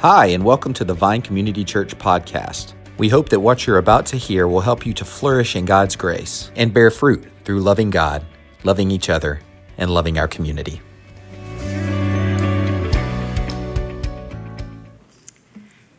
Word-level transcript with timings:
Hi, 0.00 0.26
and 0.26 0.44
welcome 0.44 0.72
to 0.74 0.84
the 0.84 0.94
Vine 0.94 1.22
Community 1.22 1.64
Church 1.64 1.98
podcast. 1.98 2.74
We 2.98 3.08
hope 3.08 3.30
that 3.30 3.40
what 3.40 3.66
you're 3.66 3.78
about 3.78 4.06
to 4.06 4.16
hear 4.16 4.46
will 4.46 4.60
help 4.60 4.86
you 4.86 4.94
to 4.94 5.04
flourish 5.04 5.56
in 5.56 5.64
God's 5.64 5.96
grace 5.96 6.52
and 6.54 6.72
bear 6.72 6.92
fruit 6.92 7.26
through 7.42 7.62
loving 7.62 7.90
God, 7.90 8.24
loving 8.62 8.92
each 8.92 9.10
other, 9.10 9.40
and 9.76 9.90
loving 9.90 10.16
our 10.16 10.28
community. 10.28 10.80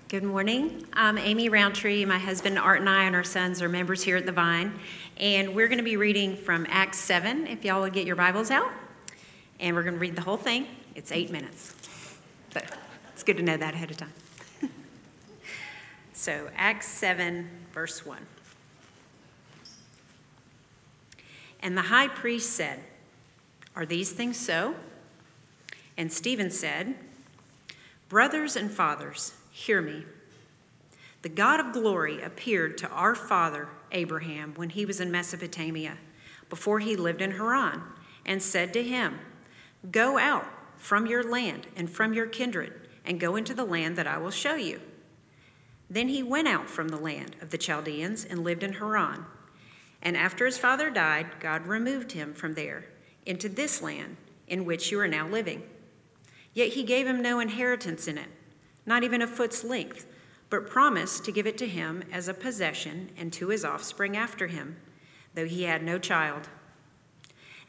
Good 0.07 0.24
morning. 0.24 0.86
I'm 0.93 1.18
Amy 1.18 1.50
Roundtree. 1.50 2.06
My 2.06 2.20
husband 2.20 2.57
Art 2.57 2.79
and 2.79 2.88
I 2.88 3.04
and 3.04 3.18
our 3.18 3.25
sons 3.25 3.61
are 3.61 3.68
members 3.68 4.02
here 4.02 4.16
at 4.16 4.25
the 4.25 4.32
Vine. 4.32 4.79
And 5.18 5.54
we're 5.54 5.68
going 5.68 5.78
to 5.78 5.84
be 5.84 5.97
reading 5.97 6.38
from 6.38 6.66
Acts 6.70 7.00
7, 7.00 7.47
if 7.47 7.66
y'all 7.66 7.82
would 7.82 7.92
get 7.92 8.07
your 8.07 8.16
Bibles 8.16 8.50
out. 8.50 8.71
And 9.60 9.75
we're 9.75 9.84
going 9.84 9.96
to 9.96 10.00
read 10.00 10.16
the 10.16 10.21
whole 10.21 10.38
thing. 10.38 10.68
It's 10.96 11.11
eight 11.11 11.32
minutes. 11.32 11.75
So 12.54 12.61
good 13.29 13.38
to 13.38 13.43
know 13.43 13.57
that 13.57 13.75
ahead 13.75 13.92
of 13.92 13.97
time. 13.97 14.14
so, 16.14 16.50
Acts 16.56 16.87
7, 16.87 17.47
verse 17.71 18.04
1. 18.04 18.18
And 21.60 21.78
the 21.78 21.84
high 21.84 22.07
priest 22.07 22.50
said, 22.50 22.79
Are 23.75 23.86
these 23.86 24.11
things 24.11 24.36
so? 24.36 24.73
And 25.96 26.11
Stephen 26.11 26.50
said, 26.50 26.96
Brothers 28.07 28.56
and 28.56 28.71
fathers, 28.71 29.36
hear 29.51 29.79
me. 29.79 30.06
The 31.21 31.29
God 31.29 31.59
of 31.59 31.71
glory 31.71 32.23
appeared 32.23 32.80
to 32.80 32.89
our 32.89 33.14
father 33.14 33.67
Abraham 33.92 34.53
when 34.56 34.72
he 34.72 34.88
was 34.88 35.00
in 35.00 35.11
Mesopotamia, 35.11 36.00
before 36.50 36.80
he 36.80 36.95
lived 36.95 37.22
in 37.22 37.34
Haran, 37.34 37.84
and 38.25 38.42
said 38.42 38.73
to 38.73 38.81
him, 38.81 39.20
Go 39.92 40.17
out 40.17 40.48
from 40.78 41.06
your 41.06 41.22
land 41.22 41.67
and 41.75 41.88
from 41.88 42.14
your 42.14 42.25
kindred 42.25 42.73
and 43.06 43.20
go 43.20 43.36
into 43.36 43.54
the 43.54 43.66
land 43.66 43.96
that 43.98 44.08
I 44.08 44.18
will 44.18 44.32
show 44.32 44.56
you. 44.56 44.82
Then 45.90 46.10
he 46.10 46.22
went 46.22 46.48
out 46.48 46.70
from 46.70 46.90
the 46.90 46.98
land 46.98 47.36
of 47.42 47.50
the 47.50 47.58
Chaldeans 47.58 48.26
and 48.26 48.44
lived 48.44 48.64
in 48.64 48.73
Haran. 48.73 49.26
And 50.02 50.16
after 50.16 50.46
his 50.46 50.58
father 50.58 50.90
died, 50.90 51.40
God 51.40 51.66
removed 51.66 52.12
him 52.12 52.34
from 52.34 52.54
there 52.54 52.86
into 53.26 53.50
this 53.50 53.82
land 53.82 54.18
in 54.48 54.66
which 54.66 54.92
you 54.92 55.00
are 55.00 55.08
now 55.08 55.28
living. 55.28 55.64
Yet 56.54 56.70
he 56.70 56.84
gave 56.84 57.08
him 57.08 57.22
no 57.22 57.40
inheritance 57.40 58.08
in 58.08 58.18
it, 58.18 58.30
not 58.86 59.04
even 59.04 59.22
a 59.22 59.28
foot's 59.28 59.64
length, 59.64 60.06
but 60.50 60.70
promised 60.70 61.26
to 61.26 61.32
give 61.32 61.45
it 61.45 61.58
to 61.60 61.68
him 61.68 62.04
as 62.12 62.28
a 62.28 62.34
possession 62.34 63.12
and 63.18 63.32
to 63.34 63.50
his 63.50 63.64
offspring 63.66 64.18
after 64.18 64.48
him, 64.48 64.78
though 65.36 65.45
he 65.45 65.64
had 65.64 65.84
no 65.84 66.00
child. 66.00 66.50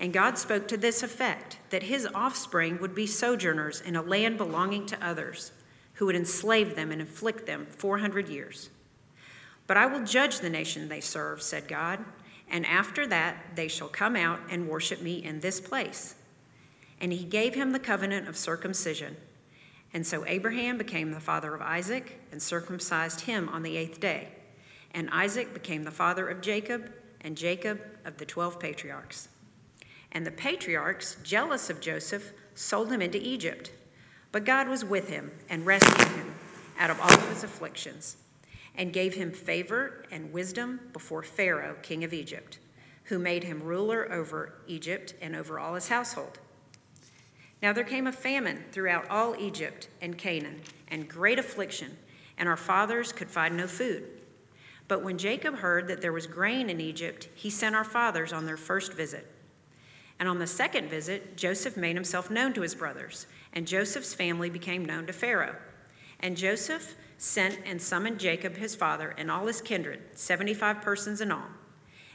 And 0.01 0.15
God 0.15 0.39
spoke 0.39 0.67
to 0.69 0.79
this 0.79 1.03
effect 1.03 1.59
that 1.69 1.83
his 1.83 2.09
offspring 2.15 2.81
would 2.81 2.95
be 2.95 3.07
sojourners 3.07 3.83
in 3.83 3.97
a 3.97 4.03
land 4.03 4.39
belonging 4.39 4.87
to 4.87 5.07
others, 5.07 5.53
who 5.95 6.07
would 6.07 6.17
enslave 6.17 6.75
them 6.75 6.91
and 6.91 7.03
inflict 7.03 7.45
them 7.45 7.67
400 7.67 8.27
years. 8.31 8.71
But 9.67 9.77
I 9.77 9.85
will 9.85 10.03
judge 10.03 10.41
the 10.41 10.49
nation 10.49 10.89
they 10.89 11.03
serve, 11.03 11.43
said 11.43 11.69
God, 11.69 12.03
and 12.49 12.65
after 12.65 13.07
that 13.09 13.55
they 13.55 13.69
shall 13.69 13.89
come 13.89 14.17
out 14.17 14.41
and 14.49 14.71
worship 14.71 15.03
me 15.03 15.23
in 15.23 15.41
this 15.41 15.61
place. 15.61 16.15
And 16.99 17.13
he 17.13 17.25
gave 17.25 17.55
him 17.55 17.73
the 17.73 17.79
covenant 17.79 18.27
of 18.27 18.39
circumcision. 18.39 19.19
And 19.93 20.07
so 20.07 20.25
Abraham 20.27 20.79
became 20.79 21.11
the 21.11 21.21
father 21.21 21.55
of 21.55 21.61
Isaac 21.61 22.21
and 22.33 22.43
circumcised 22.43 23.21
him 23.23 23.51
on 23.51 23.63
the 23.63 23.77
eighth 23.77 24.01
day. 24.01 24.29
And 24.93 25.11
Isaac 25.11 25.53
became 25.53 25.85
the 25.85 25.91
father 25.91 26.27
of 26.27 26.41
Jacob, 26.41 26.91
and 27.21 27.37
Jacob 27.37 27.83
of 28.07 28.17
the 28.17 28.25
twelve 28.25 28.59
patriarchs. 28.59 29.29
And 30.13 30.27
the 30.27 30.31
patriarchs, 30.31 31.17
jealous 31.23 31.71
of 31.71 31.81
Joseph, 31.81 32.33
sold 32.55 32.91
him 32.91 33.03
into 33.03 33.19
Egypt. 33.21 33.73
But 34.33 34.45
God 34.45 34.69
was 34.69 34.85
with 34.85 35.09
him 35.09 35.31
and 35.49 35.67
rescued 35.67 36.09
him 36.09 36.35
out 36.79 36.91
of 36.91 37.01
all 37.01 37.13
of 37.13 37.29
his 37.29 37.45
afflictions, 37.45 38.17
and 38.75 38.93
gave 38.93 39.15
him 39.15 39.33
favor 39.33 40.05
and 40.11 40.33
wisdom 40.33 40.81
before 40.93 41.23
Pharaoh, 41.23 41.77
king 41.83 42.05
of 42.05 42.13
Egypt, 42.13 42.59
who 43.05 43.19
made 43.19 43.45
him 43.45 43.63
ruler 43.63 44.11
over 44.11 44.55
Egypt 44.67 45.15
and 45.21 45.37
over 45.37 45.59
all 45.59 45.75
his 45.75 45.89
household. 45.89 46.39
Now 47.63 47.73
there 47.73 47.85
came 47.85 48.07
a 48.07 48.13
famine 48.13 48.65
throughout 48.73 49.09
all 49.11 49.37
Egypt 49.37 49.89
and 50.01 50.17
Canaan, 50.17 50.63
and 50.89 51.09
great 51.09 51.39
affliction, 51.39 51.97
and 52.39 52.49
our 52.49 52.57
fathers 52.57 53.13
could 53.13 53.29
find 53.29 53.57
no 53.57 53.67
food. 53.67 54.09
But 54.89 55.05
when 55.05 55.19
Jacob 55.19 55.57
heard 55.57 55.87
that 55.89 56.01
there 56.01 56.13
was 56.13 56.27
grain 56.27 56.71
in 56.71 56.81
Egypt, 56.81 57.29
he 57.35 57.51
sent 57.51 57.77
our 57.77 57.85
fathers 57.85 58.33
on 58.33 58.47
their 58.47 58.57
first 58.57 58.95
visit. 58.95 59.30
And 60.21 60.29
on 60.29 60.39
the 60.39 60.47
second 60.47 60.91
visit, 60.91 61.39
Joseph 61.39 61.79
made 61.79 61.97
himself 61.97 62.31
known 62.31 62.53
to 62.53 62.61
his 62.61 62.75
brothers, 62.75 63.27
and 63.55 63.67
Joseph's 63.67 64.13
family 64.13 64.51
became 64.51 64.85
known 64.85 65.07
to 65.07 65.15
Pharaoh. 65.15 65.57
And 66.21 66.37
Joseph 66.37 66.95
sent 67.17 67.59
and 67.65 67.81
summoned 67.81 68.21
Jacob 68.21 68.57
his 68.57 68.77
father 68.77 69.15
and 69.17 69.31
all 69.31 69.47
his 69.47 69.63
kindred, 69.63 70.01
75 70.15 70.83
persons 70.83 71.23
in 71.23 71.33
all. 71.33 71.49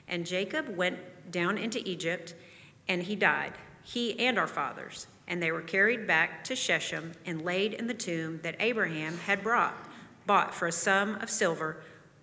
And 0.07 0.23
Jacob 0.23 0.77
went 0.77 0.99
down 1.31 1.57
into 1.57 1.81
Egypt, 1.89 2.35
and 2.88 3.01
he 3.01 3.16
died, 3.16 3.53
he 3.83 4.19
and 4.19 4.37
our 4.37 4.47
fathers. 4.47 5.07
And 5.27 5.41
they 5.41 5.51
were 5.51 5.61
carried 5.61 6.05
back 6.05 6.43
to 6.43 6.55
Shechem 6.55 7.13
and 7.25 7.41
laid 7.41 7.73
in 7.73 7.87
the 7.87 7.95
tomb 7.95 8.39
that 8.43 8.55
Abraham 8.59 9.17
had 9.17 9.41
brought, 9.41 9.75
bought 10.27 10.53
for 10.53 10.67
a 10.67 10.72
sum 10.72 11.16
of 11.16 11.31
silver 11.31 11.77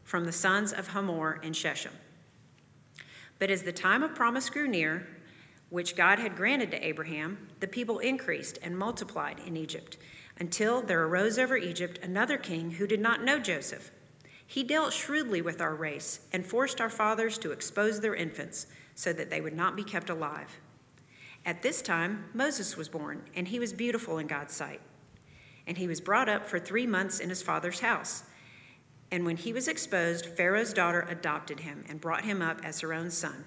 from 0.04 0.26
the 0.26 0.32
sons 0.32 0.72
of 0.72 0.88
Hamor 0.88 1.40
in 1.42 1.52
Shechem. 1.52 1.92
But 3.40 3.50
as 3.50 3.64
the 3.64 3.72
time 3.72 4.04
of 4.04 4.14
promise 4.14 4.48
grew 4.48 4.68
near, 4.68 5.08
which 5.72 5.96
God 5.96 6.18
had 6.18 6.36
granted 6.36 6.70
to 6.70 6.86
Abraham, 6.86 7.48
the 7.60 7.66
people 7.66 7.98
increased 7.98 8.58
and 8.62 8.76
multiplied 8.76 9.40
in 9.46 9.56
Egypt, 9.56 9.96
until 10.38 10.82
there 10.82 11.02
arose 11.02 11.38
over 11.38 11.56
Egypt 11.56 11.98
another 12.02 12.36
king 12.36 12.72
who 12.72 12.86
did 12.86 13.00
not 13.00 13.24
know 13.24 13.38
Joseph. 13.38 13.90
He 14.46 14.64
dealt 14.64 14.92
shrewdly 14.92 15.40
with 15.40 15.62
our 15.62 15.74
race 15.74 16.20
and 16.30 16.44
forced 16.44 16.78
our 16.78 16.90
fathers 16.90 17.38
to 17.38 17.52
expose 17.52 18.00
their 18.00 18.14
infants 18.14 18.66
so 18.94 19.14
that 19.14 19.30
they 19.30 19.40
would 19.40 19.56
not 19.56 19.74
be 19.74 19.82
kept 19.82 20.10
alive. 20.10 20.60
At 21.46 21.62
this 21.62 21.80
time, 21.80 22.26
Moses 22.34 22.76
was 22.76 22.90
born, 22.90 23.22
and 23.34 23.48
he 23.48 23.58
was 23.58 23.72
beautiful 23.72 24.18
in 24.18 24.26
God's 24.26 24.52
sight. 24.52 24.82
And 25.66 25.78
he 25.78 25.88
was 25.88 26.02
brought 26.02 26.28
up 26.28 26.44
for 26.44 26.58
three 26.58 26.86
months 26.86 27.18
in 27.18 27.30
his 27.30 27.40
father's 27.40 27.80
house. 27.80 28.24
And 29.10 29.24
when 29.24 29.38
he 29.38 29.54
was 29.54 29.68
exposed, 29.68 30.26
Pharaoh's 30.26 30.74
daughter 30.74 31.06
adopted 31.08 31.60
him 31.60 31.86
and 31.88 31.98
brought 31.98 32.26
him 32.26 32.42
up 32.42 32.60
as 32.62 32.80
her 32.80 32.92
own 32.92 33.10
son. 33.10 33.46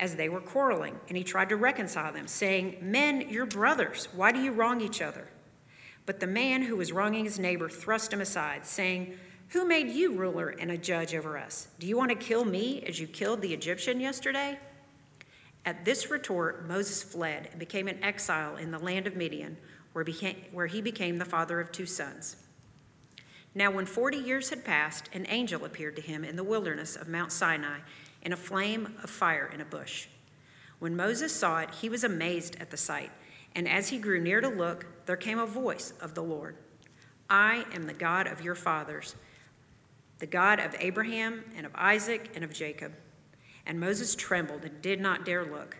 as 0.00 0.16
they 0.16 0.30
were 0.30 0.40
quarreling, 0.40 0.98
and 1.08 1.16
he 1.16 1.22
tried 1.22 1.50
to 1.50 1.56
reconcile 1.56 2.12
them, 2.12 2.26
saying, 2.26 2.78
Men, 2.80 3.26
you're 3.28 3.46
brothers. 3.46 4.08
Why 4.14 4.32
do 4.32 4.40
you 4.40 4.50
wrong 4.50 4.80
each 4.80 5.02
other? 5.02 5.28
But 6.06 6.18
the 6.18 6.26
man 6.26 6.62
who 6.62 6.76
was 6.76 6.90
wronging 6.90 7.24
his 7.24 7.38
neighbor 7.38 7.68
thrust 7.68 8.12
him 8.12 8.22
aside, 8.22 8.66
saying, 8.66 9.18
Who 9.50 9.66
made 9.66 9.90
you 9.90 10.14
ruler 10.14 10.48
and 10.48 10.70
a 10.70 10.78
judge 10.78 11.14
over 11.14 11.36
us? 11.36 11.68
Do 11.78 11.86
you 11.86 11.98
want 11.98 12.10
to 12.10 12.16
kill 12.16 12.46
me 12.46 12.82
as 12.82 12.98
you 12.98 13.06
killed 13.06 13.42
the 13.42 13.52
Egyptian 13.52 14.00
yesterday? 14.00 14.58
At 15.66 15.84
this 15.84 16.10
retort, 16.10 16.66
Moses 16.66 17.02
fled 17.02 17.48
and 17.50 17.60
became 17.60 17.86
an 17.86 18.02
exile 18.02 18.56
in 18.56 18.70
the 18.70 18.78
land 18.78 19.06
of 19.06 19.14
Midian, 19.14 19.58
where, 19.92 20.66
he 20.66 20.80
became 20.80 21.18
the 21.18 21.24
father 21.26 21.60
of 21.60 21.70
two 21.70 21.84
sons. 21.84 22.36
Now, 23.54 23.70
when 23.70 23.84
40 23.84 24.16
years 24.16 24.48
had 24.48 24.64
passed, 24.64 25.10
an 25.12 25.26
angel 25.28 25.66
appeared 25.66 25.96
to 25.96 26.02
him 26.02 26.24
in 26.24 26.36
the 26.36 26.44
wilderness 26.44 26.96
of 26.96 27.08
Mount 27.08 27.32
Sinai 27.32 27.80
in 28.22 28.32
a 28.32 28.36
flame 28.36 28.96
of 29.02 29.10
fire 29.10 29.50
in 29.52 29.60
a 29.60 29.64
bush. 29.64 30.08
When 30.78 30.96
Moses 30.96 31.34
saw 31.34 31.60
it, 31.60 31.74
he 31.74 31.88
was 31.88 32.04
amazed 32.04 32.56
at 32.60 32.70
the 32.70 32.76
sight, 32.76 33.10
and 33.54 33.68
as 33.68 33.88
he 33.88 33.98
grew 33.98 34.20
near 34.20 34.40
to 34.40 34.48
look, 34.48 34.86
there 35.06 35.16
came 35.16 35.38
a 35.38 35.46
voice 35.46 35.92
of 36.00 36.14
the 36.14 36.22
Lord 36.22 36.56
I 37.28 37.64
am 37.72 37.84
the 37.84 37.94
God 37.94 38.26
of 38.26 38.42
your 38.42 38.56
fathers, 38.56 39.14
the 40.18 40.26
God 40.26 40.58
of 40.58 40.74
Abraham 40.78 41.44
and 41.56 41.64
of 41.64 41.72
Isaac 41.74 42.30
and 42.34 42.42
of 42.42 42.52
Jacob. 42.52 42.92
And 43.66 43.78
Moses 43.78 44.16
trembled 44.16 44.64
and 44.64 44.82
did 44.82 45.00
not 45.00 45.24
dare 45.24 45.44
look. 45.44 45.76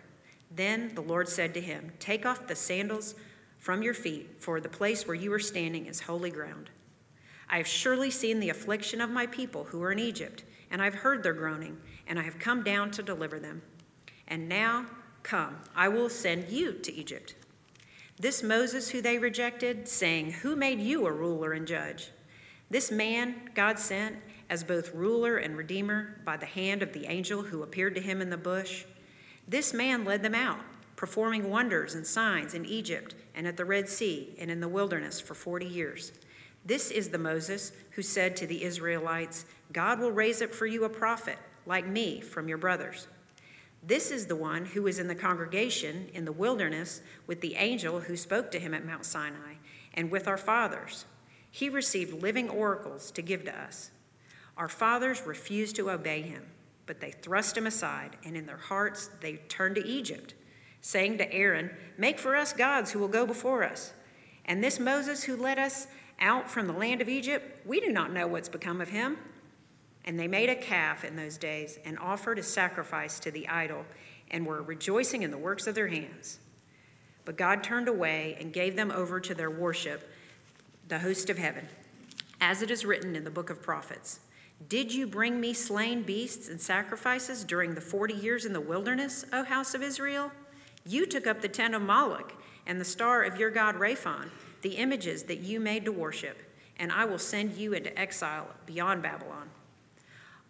Then 0.49 0.95
the 0.95 1.01
Lord 1.01 1.27
said 1.27 1.53
to 1.53 1.61
him, 1.61 1.91
Take 1.99 2.25
off 2.25 2.47
the 2.47 2.55
sandals 2.55 3.15
from 3.57 3.83
your 3.83 3.93
feet, 3.93 4.37
for 4.39 4.59
the 4.59 4.69
place 4.69 5.05
where 5.05 5.15
you 5.15 5.31
are 5.33 5.39
standing 5.39 5.85
is 5.85 6.01
holy 6.01 6.31
ground. 6.31 6.69
I 7.49 7.57
have 7.57 7.67
surely 7.67 8.09
seen 8.09 8.39
the 8.39 8.49
affliction 8.49 9.01
of 9.01 9.09
my 9.09 9.27
people 9.27 9.65
who 9.65 9.83
are 9.83 9.91
in 9.91 9.99
Egypt, 9.99 10.43
and 10.71 10.81
I've 10.81 10.95
heard 10.95 11.21
their 11.21 11.33
groaning 11.33 11.77
and 12.11 12.19
I 12.19 12.23
have 12.23 12.37
come 12.37 12.61
down 12.61 12.91
to 12.91 13.01
deliver 13.01 13.39
them. 13.39 13.61
And 14.27 14.49
now, 14.49 14.85
come, 15.23 15.55
I 15.73 15.87
will 15.87 16.09
send 16.09 16.49
you 16.49 16.73
to 16.73 16.93
Egypt. 16.93 17.35
This 18.19 18.43
Moses 18.43 18.89
who 18.89 19.01
they 19.01 19.17
rejected, 19.17 19.87
saying, 19.87 20.33
Who 20.33 20.57
made 20.57 20.81
you 20.81 21.07
a 21.07 21.11
ruler 21.11 21.53
and 21.53 21.65
judge? 21.65 22.09
This 22.69 22.91
man 22.91 23.49
God 23.55 23.79
sent 23.79 24.17
as 24.49 24.61
both 24.61 24.93
ruler 24.93 25.37
and 25.37 25.55
redeemer 25.55 26.19
by 26.25 26.35
the 26.35 26.45
hand 26.45 26.83
of 26.83 26.91
the 26.91 27.05
angel 27.05 27.43
who 27.43 27.63
appeared 27.63 27.95
to 27.95 28.01
him 28.01 28.19
in 28.19 28.29
the 28.29 28.35
bush. 28.35 28.83
This 29.47 29.73
man 29.73 30.03
led 30.03 30.21
them 30.21 30.35
out, 30.35 30.59
performing 30.97 31.49
wonders 31.49 31.95
and 31.95 32.05
signs 32.05 32.53
in 32.53 32.65
Egypt 32.65 33.15
and 33.33 33.47
at 33.47 33.55
the 33.55 33.63
Red 33.63 33.87
Sea 33.87 34.35
and 34.37 34.51
in 34.51 34.59
the 34.59 34.67
wilderness 34.67 35.21
for 35.21 35.33
40 35.33 35.65
years. 35.65 36.11
This 36.65 36.91
is 36.91 37.07
the 37.07 37.17
Moses 37.17 37.71
who 37.91 38.01
said 38.01 38.35
to 38.35 38.47
the 38.47 38.65
Israelites, 38.65 39.45
God 39.71 40.01
will 40.01 40.11
raise 40.11 40.41
up 40.41 40.51
for 40.51 40.65
you 40.65 40.83
a 40.83 40.89
prophet 40.89 41.37
like 41.65 41.87
me 41.87 42.21
from 42.21 42.47
your 42.47 42.57
brothers. 42.57 43.07
This 43.83 44.11
is 44.11 44.27
the 44.27 44.35
one 44.35 44.65
who 44.65 44.83
was 44.83 44.99
in 44.99 45.07
the 45.07 45.15
congregation 45.15 46.09
in 46.13 46.25
the 46.25 46.31
wilderness 46.31 47.01
with 47.25 47.41
the 47.41 47.55
angel 47.55 48.01
who 48.01 48.15
spoke 48.15 48.51
to 48.51 48.59
him 48.59 48.73
at 48.73 48.85
Mount 48.85 49.05
Sinai 49.05 49.55
and 49.93 50.11
with 50.11 50.27
our 50.27 50.37
fathers. 50.37 51.05
He 51.49 51.67
received 51.67 52.21
living 52.21 52.49
oracles 52.49 53.11
to 53.11 53.21
give 53.21 53.43
to 53.45 53.59
us. 53.59 53.91
Our 54.55 54.69
fathers 54.69 55.25
refused 55.25 55.75
to 55.77 55.89
obey 55.89 56.21
him, 56.21 56.43
but 56.85 57.01
they 57.01 57.11
thrust 57.11 57.57
him 57.57 57.65
aside, 57.65 58.17
and 58.23 58.37
in 58.37 58.45
their 58.45 58.57
hearts 58.57 59.09
they 59.19 59.37
turned 59.49 59.75
to 59.75 59.87
Egypt, 59.87 60.35
saying 60.81 61.17
to 61.17 61.33
Aaron, 61.33 61.71
Make 61.97 62.19
for 62.19 62.35
us 62.35 62.53
gods 62.53 62.91
who 62.91 62.99
will 62.99 63.07
go 63.07 63.25
before 63.25 63.63
us. 63.63 63.93
And 64.45 64.63
this 64.63 64.79
Moses 64.79 65.23
who 65.23 65.35
led 65.35 65.57
us 65.57 65.87
out 66.19 66.49
from 66.49 66.67
the 66.67 66.73
land 66.73 67.01
of 67.01 67.09
Egypt, 67.09 67.65
we 67.65 67.79
do 67.79 67.89
not 67.89 68.13
know 68.13 68.27
what's 68.27 68.49
become 68.49 68.79
of 68.79 68.89
him. 68.89 69.17
And 70.05 70.19
they 70.19 70.27
made 70.27 70.49
a 70.49 70.55
calf 70.55 71.03
in 71.03 71.15
those 71.15 71.37
days 71.37 71.79
and 71.85 71.99
offered 71.99 72.39
a 72.39 72.43
sacrifice 72.43 73.19
to 73.19 73.31
the 73.31 73.47
idol 73.47 73.85
and 74.31 74.45
were 74.45 74.61
rejoicing 74.61 75.23
in 75.23 75.31
the 75.31 75.37
works 75.37 75.67
of 75.67 75.75
their 75.75 75.87
hands. 75.87 76.39
But 77.25 77.37
God 77.37 77.63
turned 77.63 77.87
away 77.87 78.35
and 78.39 78.53
gave 78.53 78.75
them 78.75 78.91
over 78.91 79.19
to 79.19 79.35
their 79.35 79.51
worship, 79.51 80.09
the 80.87 80.99
host 80.99 81.29
of 81.29 81.37
heaven, 81.37 81.67
as 82.39 82.61
it 82.61 82.71
is 82.71 82.85
written 82.85 83.15
in 83.15 83.23
the 83.23 83.29
book 83.29 83.49
of 83.49 83.61
prophets. 83.61 84.21
Did 84.67 84.93
you 84.93 85.07
bring 85.07 85.39
me 85.39 85.53
slain 85.53 86.03
beasts 86.03 86.49
and 86.49 86.59
sacrifices 86.59 87.43
during 87.43 87.73
the 87.73 87.81
40 87.81 88.13
years 88.13 88.45
in 88.45 88.53
the 88.53 88.61
wilderness, 88.61 89.25
O 89.33 89.43
house 89.43 89.73
of 89.73 89.83
Israel? 89.83 90.31
You 90.85 91.05
took 91.05 91.27
up 91.27 91.41
the 91.41 91.47
tent 91.47 91.75
of 91.75 91.81
Moloch 91.81 92.33
and 92.65 92.79
the 92.79 92.85
star 92.85 93.23
of 93.23 93.37
your 93.37 93.49
god 93.49 93.75
Rephan, 93.75 94.29
the 94.61 94.75
images 94.75 95.23
that 95.23 95.39
you 95.39 95.59
made 95.59 95.85
to 95.85 95.91
worship, 95.91 96.37
and 96.77 96.91
I 96.91 97.05
will 97.05 97.19
send 97.19 97.53
you 97.53 97.73
into 97.73 97.97
exile 97.99 98.47
beyond 98.65 99.01
Babylon. 99.01 99.49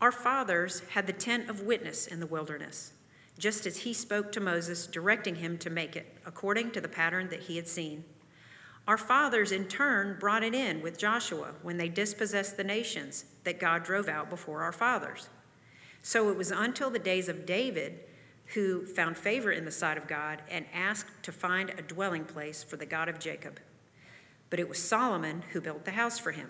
Our 0.02 0.12
fathers 0.12 0.82
had 0.90 1.08
the 1.08 1.14
tent 1.14 1.50
of 1.50 1.62
witness 1.62 2.08
in 2.08 2.20
the 2.20 2.26
wilderness, 2.26 2.94
just 3.38 3.66
as 3.66 3.78
he 3.78 3.94
spoke 3.94 4.32
to 4.32 4.40
Moses, 4.40 4.88
directing 4.88 5.36
him 5.36 5.58
to 5.60 5.70
make 5.70 5.96
it, 5.96 6.18
according 6.26 6.72
to 6.72 6.82
the 6.82 6.90
pattern 6.90 7.30
that 7.30 7.42
he 7.42 7.56
had 7.56 7.68
seen. 7.68 8.04
Our 8.88 8.98
fathers, 8.98 9.52
in 9.52 9.66
turn, 9.68 10.18
brought 10.20 10.44
it 10.44 10.56
in 10.56 10.82
with 10.82 10.98
Joshua 10.98 11.54
when 11.62 11.78
they 11.78 11.88
dispossessed 11.88 12.58
the 12.58 12.64
nations 12.64 13.26
that 13.44 13.60
God 13.60 13.84
drove 13.84 14.10
out 14.10 14.30
before 14.30 14.64
our 14.64 14.72
fathers. 14.72 15.30
So 16.02 16.30
it 16.30 16.38
was 16.38 16.50
until 16.50 16.90
the 16.90 16.98
days 16.98 17.30
of 17.30 17.46
David 17.46 18.00
who 18.56 18.86
found 18.86 19.16
favor 19.18 19.52
in 19.52 19.66
the 19.66 19.72
sight 19.72 19.98
of 19.98 20.08
God 20.08 20.42
and 20.50 20.66
asked 20.74 21.24
to 21.24 21.32
find 21.32 21.70
a 21.70 21.84
dwelling 21.84 22.26
place 22.26 22.64
for 22.64 22.76
the 22.76 22.88
God 22.88 23.08
of 23.08 23.20
Jacob 23.20 23.60
but 24.52 24.60
it 24.60 24.70
was 24.70 24.78
Solomon 24.78 25.44
who 25.54 25.62
built 25.62 25.86
the 25.86 25.92
house 25.92 26.20
for 26.20 26.32
him. 26.32 26.50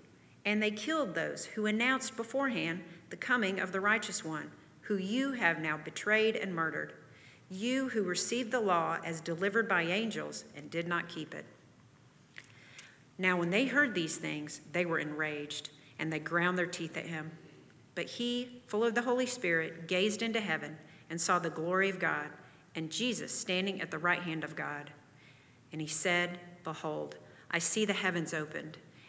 And 0.45 0.61
they 0.61 0.71
killed 0.71 1.13
those 1.13 1.45
who 1.45 1.65
announced 1.65 2.17
beforehand 2.17 2.83
the 3.09 3.17
coming 3.17 3.59
of 3.59 3.71
the 3.71 3.79
righteous 3.79 4.25
one, 4.25 4.51
who 4.81 4.97
you 4.97 5.33
have 5.33 5.59
now 5.59 5.77
betrayed 5.77 6.35
and 6.35 6.55
murdered. 6.55 6.93
You 7.49 7.89
who 7.89 8.03
received 8.03 8.51
the 8.51 8.59
law 8.59 8.97
as 9.05 9.21
delivered 9.21 9.67
by 9.67 9.83
angels 9.83 10.45
and 10.55 10.71
did 10.71 10.87
not 10.87 11.09
keep 11.09 11.33
it. 11.35 11.45
Now, 13.17 13.37
when 13.37 13.51
they 13.51 13.65
heard 13.65 13.93
these 13.93 14.17
things, 14.17 14.61
they 14.71 14.85
were 14.85 14.97
enraged, 14.97 15.69
and 15.99 16.11
they 16.11 16.17
ground 16.17 16.57
their 16.57 16.65
teeth 16.65 16.97
at 16.97 17.05
him. 17.05 17.31
But 17.93 18.05
he, 18.05 18.63
full 18.67 18.83
of 18.83 18.95
the 18.95 19.01
Holy 19.03 19.25
Spirit, 19.27 19.87
gazed 19.87 20.21
into 20.21 20.39
heaven 20.39 20.77
and 21.09 21.19
saw 21.19 21.37
the 21.37 21.49
glory 21.49 21.89
of 21.89 21.99
God, 21.99 22.29
and 22.73 22.89
Jesus 22.89 23.37
standing 23.37 23.81
at 23.81 23.91
the 23.91 23.99
right 23.99 24.21
hand 24.23 24.43
of 24.43 24.55
God. 24.55 24.91
And 25.71 25.81
he 25.81 25.87
said, 25.87 26.39
Behold, 26.63 27.17
I 27.51 27.59
see 27.59 27.85
the 27.85 27.93
heavens 27.93 28.33
opened, 28.33 28.77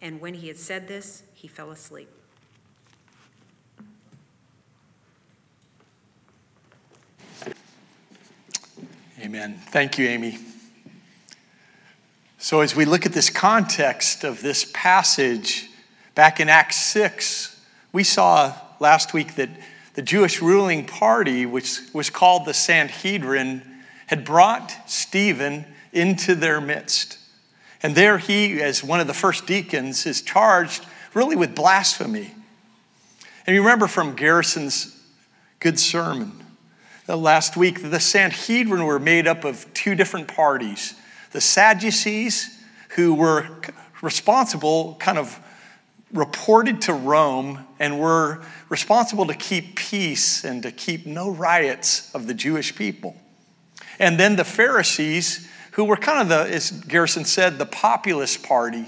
And 0.00 0.20
when 0.20 0.34
he 0.34 0.48
had 0.48 0.56
said 0.56 0.88
this, 0.88 1.22
he 1.34 1.48
fell 1.48 1.70
asleep. 1.70 2.08
Amen. 9.20 9.60
Thank 9.66 9.98
you, 9.98 10.06
Amy. 10.06 10.38
So, 12.38 12.60
as 12.60 12.76
we 12.76 12.84
look 12.84 13.04
at 13.04 13.12
this 13.12 13.30
context 13.30 14.22
of 14.22 14.42
this 14.42 14.70
passage 14.72 15.68
back 16.14 16.38
in 16.38 16.48
Acts 16.48 16.76
6, 16.76 17.60
we 17.92 18.04
saw 18.04 18.54
last 18.78 19.12
week 19.12 19.34
that 19.34 19.50
the 19.94 20.02
Jewish 20.02 20.40
ruling 20.40 20.86
party, 20.86 21.44
which 21.46 21.80
was 21.92 22.10
called 22.10 22.44
the 22.44 22.54
Sanhedrin, 22.54 23.62
had 24.06 24.24
brought 24.24 24.72
Stephen 24.86 25.66
into 25.92 26.36
their 26.36 26.60
midst. 26.60 27.17
And 27.82 27.94
there 27.94 28.18
he, 28.18 28.60
as 28.60 28.82
one 28.82 29.00
of 29.00 29.06
the 29.06 29.14
first 29.14 29.46
deacons, 29.46 30.06
is 30.06 30.22
charged 30.22 30.84
really 31.14 31.36
with 31.36 31.54
blasphemy. 31.54 32.32
And 33.46 33.54
you 33.54 33.62
remember 33.62 33.86
from 33.86 34.14
Garrison's 34.14 35.00
good 35.60 35.78
sermon 35.78 36.44
that 37.06 37.16
last 37.16 37.56
week, 37.56 37.90
the 37.90 38.00
Sanhedrin 38.00 38.84
were 38.84 38.98
made 38.98 39.26
up 39.26 39.44
of 39.44 39.72
two 39.74 39.94
different 39.94 40.28
parties 40.28 40.94
the 41.32 41.40
Sadducees, 41.40 42.58
who 42.90 43.14
were 43.14 43.46
responsible, 44.00 44.96
kind 44.98 45.18
of 45.18 45.38
reported 46.12 46.80
to 46.82 46.94
Rome, 46.94 47.66
and 47.78 48.00
were 48.00 48.42
responsible 48.70 49.26
to 49.26 49.34
keep 49.34 49.76
peace 49.76 50.42
and 50.44 50.62
to 50.62 50.72
keep 50.72 51.06
no 51.06 51.30
riots 51.30 52.14
of 52.14 52.26
the 52.26 52.34
Jewish 52.34 52.74
people. 52.74 53.14
And 53.98 54.18
then 54.18 54.36
the 54.36 54.44
Pharisees, 54.44 55.48
who 55.78 55.84
were 55.84 55.96
kind 55.96 56.20
of 56.20 56.28
the, 56.28 56.52
as 56.52 56.72
Garrison 56.72 57.24
said, 57.24 57.56
the 57.56 57.64
populist 57.64 58.42
party. 58.42 58.84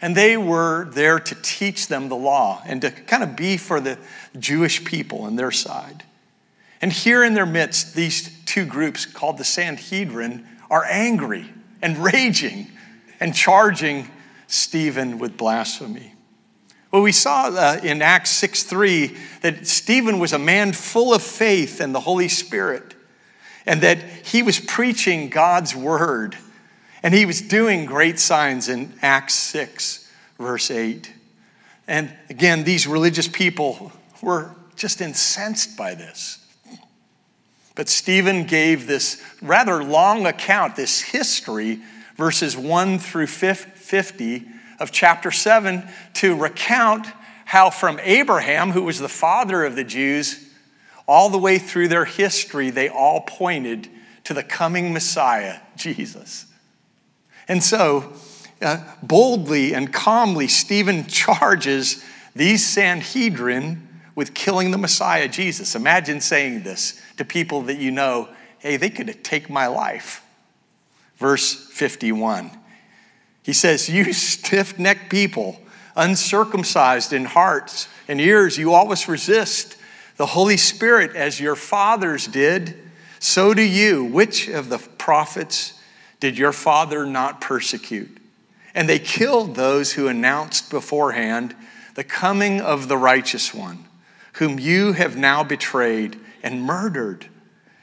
And 0.00 0.16
they 0.16 0.38
were 0.38 0.86
there 0.86 1.18
to 1.18 1.34
teach 1.42 1.88
them 1.88 2.08
the 2.08 2.16
law 2.16 2.62
and 2.64 2.80
to 2.80 2.90
kind 2.90 3.22
of 3.22 3.36
be 3.36 3.58
for 3.58 3.78
the 3.78 3.98
Jewish 4.38 4.86
people 4.86 5.24
on 5.24 5.36
their 5.36 5.50
side. 5.50 6.02
And 6.80 6.90
here 6.90 7.22
in 7.22 7.34
their 7.34 7.44
midst, 7.44 7.94
these 7.94 8.42
two 8.46 8.64
groups 8.64 9.04
called 9.04 9.36
the 9.36 9.44
Sanhedrin 9.44 10.46
are 10.70 10.86
angry 10.88 11.44
and 11.82 11.98
raging 11.98 12.68
and 13.20 13.34
charging 13.34 14.08
Stephen 14.46 15.18
with 15.18 15.36
blasphemy. 15.36 16.14
Well, 16.90 17.02
we 17.02 17.12
saw 17.12 17.50
uh, 17.50 17.80
in 17.82 18.00
Acts 18.00 18.30
6 18.30 18.62
3 18.62 19.14
that 19.42 19.66
Stephen 19.66 20.18
was 20.18 20.32
a 20.32 20.38
man 20.38 20.72
full 20.72 21.12
of 21.12 21.22
faith 21.22 21.82
and 21.82 21.94
the 21.94 22.00
Holy 22.00 22.28
Spirit 22.28 22.94
and 23.66 23.80
that 23.80 23.98
he 23.98 24.42
was 24.42 24.60
preaching 24.60 25.28
God's 25.28 25.74
word. 25.74 26.36
And 27.02 27.12
he 27.14 27.26
was 27.26 27.40
doing 27.40 27.84
great 27.84 28.18
signs 28.18 28.68
in 28.68 28.94
Acts 29.02 29.34
6, 29.34 30.10
verse 30.38 30.70
8. 30.70 31.12
And 31.86 32.12
again, 32.30 32.64
these 32.64 32.86
religious 32.86 33.28
people 33.28 33.92
were 34.22 34.50
just 34.76 35.00
incensed 35.00 35.76
by 35.76 35.94
this. 35.94 36.38
But 37.74 37.88
Stephen 37.88 38.44
gave 38.44 38.86
this 38.86 39.22
rather 39.42 39.82
long 39.82 40.26
account, 40.26 40.76
this 40.76 41.00
history, 41.00 41.80
verses 42.16 42.56
1 42.56 42.98
through 42.98 43.26
50 43.26 44.46
of 44.78 44.92
chapter 44.92 45.30
7, 45.30 45.82
to 46.14 46.36
recount 46.36 47.06
how 47.44 47.70
from 47.70 48.00
Abraham, 48.02 48.70
who 48.70 48.82
was 48.82 48.98
the 48.98 49.08
father 49.08 49.64
of 49.64 49.76
the 49.76 49.84
Jews, 49.84 50.48
all 51.06 51.28
the 51.28 51.38
way 51.38 51.58
through 51.58 51.88
their 51.88 52.04
history, 52.04 52.70
they 52.70 52.88
all 52.88 53.20
pointed 53.20 53.88
to 54.24 54.34
the 54.34 54.42
coming 54.42 54.92
Messiah, 54.92 55.58
Jesus. 55.76 56.46
And 57.46 57.62
so, 57.62 58.12
uh, 58.62 58.82
boldly 59.02 59.74
and 59.74 59.92
calmly, 59.92 60.48
Stephen 60.48 61.06
charges 61.06 62.02
these 62.34 62.66
Sanhedrin 62.66 63.88
with 64.14 64.32
killing 64.34 64.70
the 64.70 64.78
Messiah, 64.78 65.28
Jesus. 65.28 65.74
Imagine 65.74 66.20
saying 66.20 66.62
this 66.62 67.00
to 67.16 67.24
people 67.24 67.62
that 67.62 67.78
you 67.78 67.90
know, 67.90 68.28
hey, 68.58 68.76
they 68.76 68.90
could 68.90 69.22
take 69.22 69.50
my 69.50 69.66
life. 69.66 70.24
Verse 71.16 71.54
51. 71.54 72.50
He 73.42 73.52
says, 73.52 73.88
You 73.88 74.12
stiff 74.12 74.78
necked 74.78 75.10
people, 75.10 75.60
uncircumcised 75.96 77.12
in 77.12 77.26
hearts 77.26 77.88
and 78.08 78.20
ears, 78.20 78.58
you 78.58 78.72
always 78.72 79.08
resist 79.08 79.76
the 80.16 80.26
Holy 80.26 80.56
Spirit 80.56 81.14
as 81.16 81.40
your 81.40 81.56
fathers 81.56 82.26
did. 82.26 82.76
So 83.18 83.54
do 83.54 83.62
you. 83.62 84.04
Which 84.04 84.48
of 84.48 84.68
the 84.68 84.78
prophets 84.78 85.80
did 86.20 86.38
your 86.38 86.52
father 86.52 87.04
not 87.06 87.40
persecute? 87.40 88.18
And 88.74 88.88
they 88.88 88.98
killed 88.98 89.54
those 89.54 89.92
who 89.92 90.08
announced 90.08 90.70
beforehand 90.70 91.54
the 91.94 92.04
coming 92.04 92.60
of 92.60 92.88
the 92.88 92.96
righteous 92.96 93.54
one, 93.54 93.84
whom 94.34 94.58
you 94.58 94.92
have 94.92 95.16
now 95.16 95.44
betrayed 95.44 96.18
and 96.42 96.62
murdered. 96.62 97.28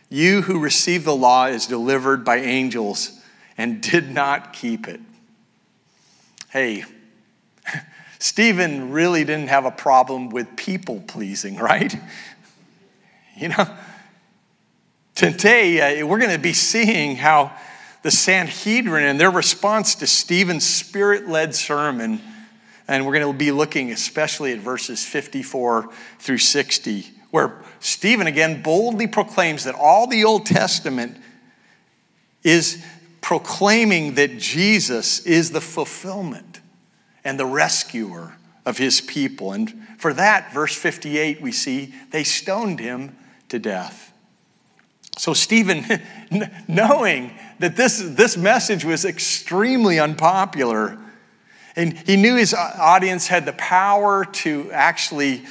You 0.09 0.41
who 0.41 0.59
received 0.59 1.05
the 1.05 1.15
law 1.15 1.45
as 1.45 1.65
delivered 1.65 2.25
by 2.25 2.37
angels 2.37 3.21
and 3.57 3.81
did 3.81 4.11
not 4.11 4.51
keep 4.51 4.87
it. 4.87 4.99
Hey, 6.49 6.83
Stephen 8.21 8.91
really 8.91 9.23
didn't 9.23 9.47
have 9.47 9.65
a 9.65 9.71
problem 9.71 10.29
with 10.29 10.55
people 10.55 10.99
pleasing, 11.07 11.55
right? 11.57 11.95
You 13.35 13.49
know, 13.49 13.67
today 15.15 16.01
uh, 16.01 16.05
we're 16.05 16.19
going 16.19 16.31
to 16.31 16.37
be 16.37 16.53
seeing 16.53 17.15
how 17.15 17.51
the 18.03 18.11
Sanhedrin 18.11 19.07
and 19.07 19.19
their 19.19 19.31
response 19.31 19.95
to 19.95 20.05
Stephen's 20.05 20.67
spirit 20.67 21.27
led 21.27 21.55
sermon, 21.55 22.21
and 22.87 23.07
we're 23.07 23.17
going 23.17 23.25
to 23.25 23.35
be 23.35 23.51
looking 23.51 23.91
especially 23.91 24.51
at 24.51 24.59
verses 24.59 25.03
54 25.03 25.89
through 26.19 26.37
60, 26.37 27.07
where 27.31 27.63
Stephen 27.79 28.27
again 28.27 28.61
boldly 28.61 29.07
proclaims 29.07 29.63
that 29.63 29.73
all 29.73 30.05
the 30.05 30.25
Old 30.25 30.45
Testament 30.45 31.17
is 32.43 32.85
proclaiming 33.21 34.13
that 34.13 34.37
Jesus 34.37 35.25
is 35.25 35.49
the 35.49 35.61
fulfillment 35.61 36.50
and 37.23 37.39
the 37.39 37.45
rescuer 37.45 38.35
of 38.65 38.77
his 38.77 39.01
people. 39.01 39.53
And 39.53 39.87
for 39.97 40.13
that, 40.13 40.53
verse 40.53 40.75
58, 40.75 41.41
we 41.41 41.51
see 41.51 41.93
they 42.11 42.23
stoned 42.23 42.79
him 42.79 43.15
to 43.49 43.59
death. 43.59 44.13
So, 45.17 45.33
Stephen, 45.33 45.85
knowing 46.67 47.31
that 47.59 47.75
this, 47.75 48.01
this 48.01 48.37
message 48.37 48.85
was 48.85 49.05
extremely 49.05 49.99
unpopular, 49.99 50.97
and 51.75 51.97
he 51.99 52.15
knew 52.15 52.35
his 52.35 52.53
audience 52.53 53.27
had 53.27 53.45
the 53.45 53.53
power 53.53 54.25
to 54.25 54.71
actually 54.71 55.43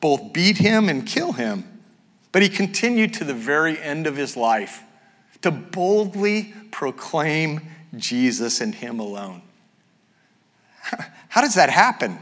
both 0.00 0.32
beat 0.32 0.58
him 0.58 0.88
and 0.88 1.06
kill 1.06 1.32
him, 1.32 1.64
but 2.32 2.42
he 2.42 2.48
continued 2.48 3.14
to 3.14 3.24
the 3.24 3.34
very 3.34 3.80
end 3.80 4.06
of 4.06 4.16
his 4.16 4.36
life 4.36 4.82
to 5.42 5.50
boldly 5.50 6.52
proclaim 6.70 7.60
Jesus 7.96 8.60
and 8.60 8.74
him 8.74 8.98
alone. 9.00 9.42
How 11.28 11.40
does 11.40 11.54
that 11.54 11.70
happen? 11.70 12.18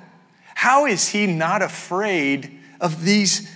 How 0.54 0.86
is 0.86 1.08
he 1.08 1.26
not 1.26 1.62
afraid 1.62 2.58
of 2.80 3.04
these 3.04 3.48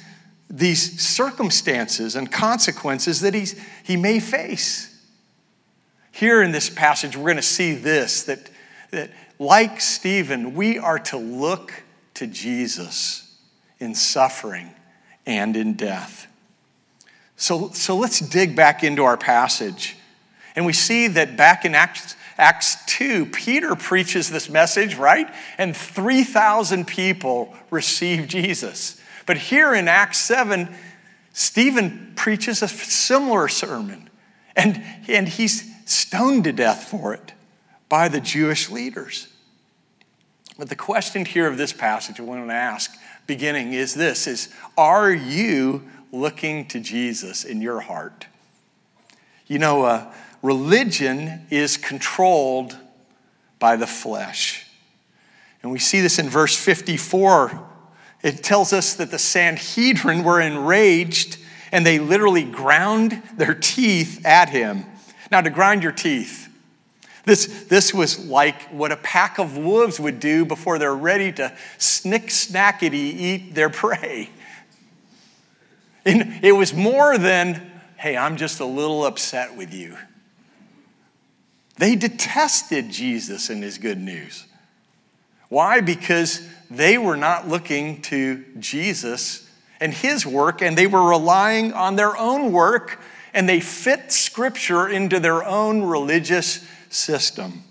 these 0.50 1.00
circumstances 1.00 2.16
and 2.16 2.30
consequences 2.30 3.20
that 3.20 3.34
he's, 3.34 3.60
he 3.82 3.96
may 3.96 4.18
face. 4.20 4.94
Here 6.10 6.42
in 6.42 6.52
this 6.52 6.70
passage, 6.70 7.16
we're 7.16 7.24
going 7.24 7.36
to 7.36 7.42
see 7.42 7.74
this 7.74 8.24
that, 8.24 8.50
that, 8.90 9.10
like 9.38 9.80
Stephen, 9.80 10.54
we 10.54 10.78
are 10.78 10.98
to 10.98 11.16
look 11.16 11.84
to 12.14 12.26
Jesus 12.26 13.38
in 13.78 13.94
suffering 13.94 14.70
and 15.26 15.56
in 15.56 15.74
death. 15.74 16.26
So, 17.36 17.70
so 17.70 17.96
let's 17.96 18.18
dig 18.18 18.56
back 18.56 18.82
into 18.82 19.04
our 19.04 19.16
passage. 19.16 19.96
And 20.56 20.66
we 20.66 20.72
see 20.72 21.06
that 21.08 21.36
back 21.36 21.64
in 21.64 21.76
Acts, 21.76 22.16
Acts 22.38 22.84
2, 22.86 23.26
Peter 23.26 23.74
preaches 23.74 24.30
this 24.30 24.48
message, 24.48 24.94
right? 24.94 25.28
And 25.58 25.76
3,000 25.76 26.86
people 26.86 27.52
receive 27.70 28.28
Jesus. 28.28 29.00
But 29.26 29.38
here 29.38 29.74
in 29.74 29.88
Acts 29.88 30.18
7, 30.18 30.72
Stephen 31.32 32.12
preaches 32.14 32.62
a 32.62 32.68
similar 32.68 33.48
sermon, 33.48 34.08
and, 34.54 34.82
and 35.08 35.28
he's 35.28 35.68
stoned 35.84 36.44
to 36.44 36.52
death 36.52 36.84
for 36.84 37.12
it 37.12 37.32
by 37.88 38.08
the 38.08 38.20
Jewish 38.20 38.70
leaders. 38.70 39.28
But 40.58 40.68
the 40.68 40.76
question 40.76 41.24
here 41.24 41.46
of 41.46 41.56
this 41.56 41.72
passage 41.72 42.20
I 42.20 42.22
want 42.22 42.46
to 42.46 42.52
ask, 42.52 42.92
beginning, 43.26 43.72
is 43.72 43.94
this 43.94 44.26
is 44.26 44.48
are 44.76 45.12
you 45.12 45.88
looking 46.12 46.66
to 46.68 46.80
Jesus 46.80 47.44
in 47.44 47.62
your 47.62 47.80
heart? 47.80 48.26
You 49.46 49.58
know, 49.58 49.84
uh, 49.84 50.12
religion 50.42 51.46
is 51.50 51.76
controlled 51.76 52.76
by 53.58 53.76
the 53.76 53.86
flesh. 53.86 54.66
And 55.62 55.72
we 55.72 55.78
see 55.78 56.00
this 56.00 56.18
in 56.18 56.28
verse 56.28 56.56
54 56.56 57.66
it 58.20 58.42
tells 58.42 58.72
us 58.72 58.94
that 58.94 59.10
the 59.10 59.18
Sanhedrin 59.18 60.24
were 60.24 60.40
enraged 60.40 61.38
and 61.70 61.86
they 61.86 61.98
literally 61.98 62.42
ground 62.42 63.22
their 63.36 63.54
teeth 63.54 64.24
at 64.26 64.48
him. 64.48 64.84
Now, 65.30 65.40
to 65.40 65.50
grind 65.50 65.82
your 65.82 65.92
teeth, 65.92 66.48
this, 67.24 67.66
this 67.68 67.92
was 67.92 68.26
like 68.26 68.62
what 68.70 68.90
a 68.90 68.96
pack 68.96 69.38
of 69.38 69.56
wolves 69.56 70.00
would 70.00 70.18
do 70.18 70.44
before 70.44 70.78
they're 70.78 70.94
ready 70.94 71.30
to 71.32 71.54
snick 71.76 72.28
snackety 72.28 72.92
eat 72.94 73.54
their 73.54 73.68
prey. 73.68 74.30
And 76.04 76.42
it 76.42 76.52
was 76.52 76.72
more 76.72 77.18
than, 77.18 77.70
hey, 77.98 78.16
I'm 78.16 78.38
just 78.38 78.60
a 78.60 78.64
little 78.64 79.04
upset 79.04 79.56
with 79.56 79.74
you. 79.74 79.96
They 81.78 81.94
detested 81.94 82.90
Jesus 82.90 83.50
and 83.50 83.62
his 83.62 83.78
good 83.78 83.98
news. 83.98 84.46
Why? 85.48 85.80
Because 85.80 86.46
they 86.70 86.98
were 86.98 87.16
not 87.16 87.48
looking 87.48 88.02
to 88.02 88.44
Jesus 88.58 89.48
and 89.80 89.94
his 89.94 90.26
work, 90.26 90.60
and 90.60 90.76
they 90.76 90.88
were 90.88 91.08
relying 91.08 91.72
on 91.72 91.96
their 91.96 92.16
own 92.16 92.50
work, 92.52 93.00
and 93.32 93.48
they 93.48 93.60
fit 93.60 94.10
Scripture 94.10 94.88
into 94.88 95.20
their 95.20 95.44
own 95.44 95.82
religious 95.82 96.66
system. 96.90 97.62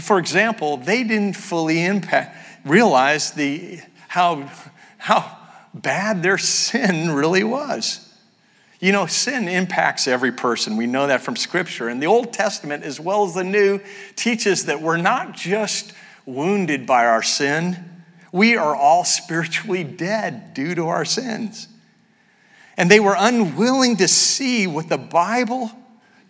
For 0.00 0.18
example, 0.18 0.76
they 0.76 1.04
didn't 1.04 1.36
fully 1.36 1.84
impact, 1.84 2.36
realize 2.64 3.32
the, 3.32 3.80
how, 4.08 4.50
how 4.98 5.38
bad 5.72 6.22
their 6.22 6.38
sin 6.38 7.12
really 7.12 7.44
was. 7.44 8.05
You 8.78 8.92
know, 8.92 9.06
sin 9.06 9.48
impacts 9.48 10.06
every 10.06 10.32
person. 10.32 10.76
We 10.76 10.86
know 10.86 11.06
that 11.06 11.22
from 11.22 11.36
Scripture. 11.36 11.88
And 11.88 12.02
the 12.02 12.06
Old 12.06 12.32
Testament, 12.32 12.84
as 12.84 13.00
well 13.00 13.24
as 13.24 13.34
the 13.34 13.44
New, 13.44 13.80
teaches 14.16 14.66
that 14.66 14.82
we're 14.82 14.98
not 14.98 15.34
just 15.34 15.92
wounded 16.26 16.86
by 16.86 17.06
our 17.06 17.22
sin. 17.22 18.02
We 18.32 18.56
are 18.56 18.76
all 18.76 19.04
spiritually 19.04 19.84
dead 19.84 20.52
due 20.52 20.74
to 20.74 20.88
our 20.88 21.04
sins. 21.04 21.68
And 22.76 22.90
they 22.90 23.00
were 23.00 23.16
unwilling 23.18 23.96
to 23.96 24.08
see 24.08 24.66
what 24.66 24.88
the 24.90 24.98
Bible 24.98 25.70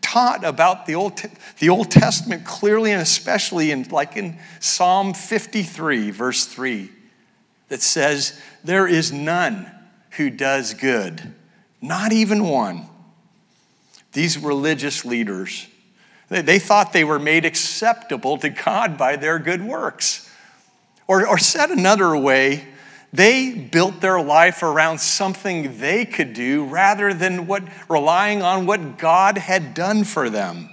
taught 0.01 0.45
about 0.45 0.87
the 0.87 0.95
Old, 0.95 1.21
the 1.59 1.69
Old 1.69 1.91
Testament 1.91 2.45
clearly 2.45 2.93
and 2.93 3.03
especially 3.03 3.73
in 3.73 3.89
like 3.89 4.17
in 4.17 4.39
Psalm 4.61 5.15
53 5.15 6.13
verse 6.13 6.45
3 6.45 6.91
that 7.69 7.83
says 7.83 8.41
there 8.63 8.87
is 8.87 9.11
none 9.11 9.69
who 10.13 10.31
does 10.31 10.75
good 10.75 11.35
not 11.81 12.13
even 12.13 12.45
one 12.45 12.89
these 14.13 14.39
religious 14.39 15.05
leaders 15.05 15.67
they 16.29 16.59
thought 16.59 16.93
they 16.93 17.05
were 17.05 17.19
made 17.19 17.45
acceptable 17.45 18.37
to 18.39 18.49
God 18.49 18.99
by 18.99 19.17
their 19.17 19.39
good 19.39 19.63
works. 19.63 20.29
Or, 21.07 21.27
or 21.27 21.39
said 21.39 21.71
another 21.71 22.17
way, 22.17 22.67
they 23.13 23.53
built 23.53 24.01
their 24.01 24.21
life 24.21 24.63
around 24.63 24.99
something 24.99 25.79
they 25.79 26.05
could 26.05 26.33
do 26.33 26.65
rather 26.65 27.15
than 27.15 27.47
what, 27.47 27.63
relying 27.89 28.43
on 28.43 28.67
what 28.67 28.99
God 28.99 29.39
had 29.39 29.73
done 29.73 30.03
for 30.03 30.29
them, 30.29 30.69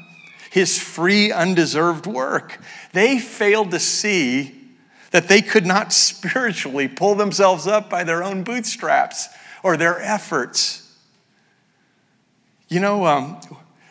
his 0.50 0.82
free, 0.82 1.32
undeserved 1.32 2.08
work. 2.08 2.60
They 2.92 3.20
failed 3.20 3.72
to 3.72 3.80
see 3.80 4.60
that 5.12 5.28
they 5.28 5.44
could 5.44 5.68
not 5.68 5.94
spiritually 5.94 6.88
pull 6.88 7.14
themselves 7.14 7.68
up 7.68 7.92
by 7.92 8.04
their 8.04 8.24
own 8.24 8.44
bootstraps 8.44 9.30
or 9.62 9.78
their 9.78 10.02
efforts. 10.02 10.83
You 12.74 12.80
know, 12.80 13.06
um, 13.06 13.40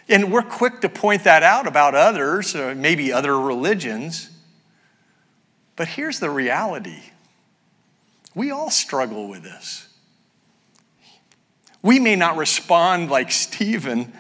and 0.08 0.32
we're 0.32 0.42
quick 0.42 0.80
to 0.80 0.88
point 0.88 1.22
that 1.22 1.44
out 1.44 1.68
about 1.68 1.94
others, 1.94 2.56
or 2.56 2.74
maybe 2.74 3.12
other 3.12 3.38
religions. 3.38 4.28
But 5.76 5.86
here's 5.86 6.18
the 6.18 6.30
reality 6.30 6.98
We 8.34 8.50
all 8.50 8.70
struggle 8.70 9.28
with 9.28 9.44
this. 9.44 9.86
We 11.80 12.00
may 12.00 12.16
not 12.16 12.36
respond 12.36 13.08
like 13.08 13.30
Stephen 13.30 14.12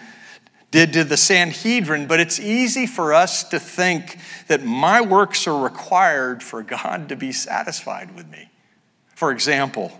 did 0.70 0.92
to 0.92 1.02
the 1.02 1.16
Sanhedrin, 1.16 2.06
but 2.06 2.20
it's 2.20 2.38
easy 2.38 2.86
for 2.86 3.12
us 3.12 3.42
to 3.48 3.58
think 3.58 4.16
that 4.46 4.62
my 4.62 5.00
works 5.00 5.48
are 5.48 5.60
required 5.60 6.40
for 6.40 6.62
God 6.62 7.08
to 7.08 7.16
be 7.16 7.32
satisfied 7.32 8.14
with 8.14 8.30
me. 8.30 8.48
For 9.16 9.32
example, 9.32 9.98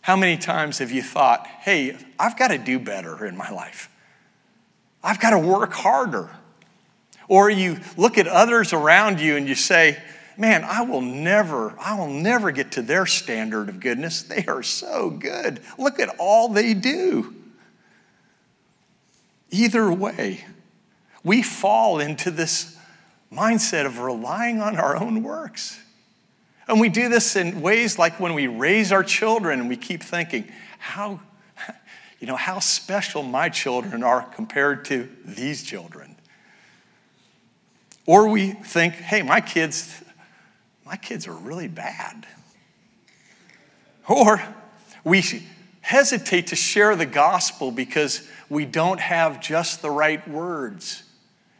how 0.00 0.16
many 0.16 0.36
times 0.36 0.78
have 0.78 0.90
you 0.90 1.02
thought, 1.02 1.46
hey, 1.46 1.96
I've 2.18 2.38
got 2.38 2.48
to 2.48 2.58
do 2.58 2.78
better 2.78 3.24
in 3.24 3.36
my 3.36 3.50
life? 3.50 3.90
I've 5.02 5.20
got 5.20 5.30
to 5.30 5.38
work 5.38 5.72
harder. 5.72 6.30
Or 7.28 7.48
you 7.48 7.80
look 7.96 8.18
at 8.18 8.26
others 8.26 8.72
around 8.72 9.20
you 9.20 9.36
and 9.36 9.48
you 9.48 9.54
say, 9.54 10.02
man, 10.36 10.64
I 10.64 10.82
will 10.82 11.02
never, 11.02 11.74
I 11.78 11.98
will 11.98 12.08
never 12.08 12.50
get 12.50 12.72
to 12.72 12.82
their 12.82 13.06
standard 13.06 13.68
of 13.68 13.80
goodness. 13.80 14.22
They 14.30 14.46
are 14.46 14.62
so 14.62 15.10
good. 15.10 15.60
Look 15.78 16.00
at 16.00 16.14
all 16.18 16.48
they 16.48 16.74
do. 16.74 17.34
Either 19.50 19.92
way, 19.92 20.44
we 21.22 21.42
fall 21.42 21.98
into 21.98 22.30
this 22.30 22.76
mindset 23.32 23.84
of 23.84 23.98
relying 23.98 24.60
on 24.60 24.76
our 24.76 24.96
own 24.96 25.22
works. 25.22 25.78
And 26.70 26.80
we 26.80 26.88
do 26.88 27.08
this 27.08 27.34
in 27.34 27.62
ways 27.62 27.98
like 27.98 28.20
when 28.20 28.32
we 28.32 28.46
raise 28.46 28.92
our 28.92 29.02
children 29.02 29.58
and 29.58 29.68
we 29.68 29.76
keep 29.76 30.04
thinking, 30.04 30.48
how, 30.78 31.18
you 32.20 32.28
know, 32.28 32.36
how 32.36 32.60
special 32.60 33.24
my 33.24 33.48
children 33.48 34.04
are 34.04 34.22
compared 34.22 34.84
to 34.84 35.08
these 35.24 35.64
children. 35.64 36.14
Or 38.06 38.28
we 38.28 38.52
think, 38.52 38.94
hey, 38.94 39.22
my 39.22 39.40
kids, 39.40 40.00
my 40.86 40.94
kids 40.94 41.26
are 41.26 41.34
really 41.34 41.66
bad. 41.66 42.24
Or 44.08 44.40
we 45.02 45.24
hesitate 45.80 46.46
to 46.46 46.56
share 46.56 46.94
the 46.94 47.04
gospel 47.04 47.72
because 47.72 48.28
we 48.48 48.64
don't 48.64 49.00
have 49.00 49.40
just 49.40 49.82
the 49.82 49.90
right 49.90 50.26
words. 50.28 51.02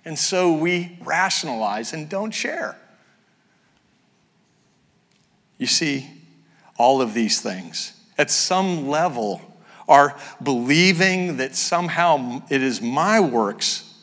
And 0.04 0.16
so 0.16 0.52
we 0.52 0.98
rationalize 1.02 1.92
and 1.92 2.08
don't 2.08 2.30
share. 2.30 2.76
You 5.60 5.66
see, 5.66 6.08
all 6.78 7.02
of 7.02 7.12
these 7.12 7.38
things 7.42 7.92
at 8.16 8.30
some 8.30 8.88
level 8.88 9.42
are 9.86 10.16
believing 10.42 11.36
that 11.36 11.54
somehow 11.54 12.40
it 12.48 12.62
is 12.62 12.80
my 12.80 13.20
works 13.20 13.94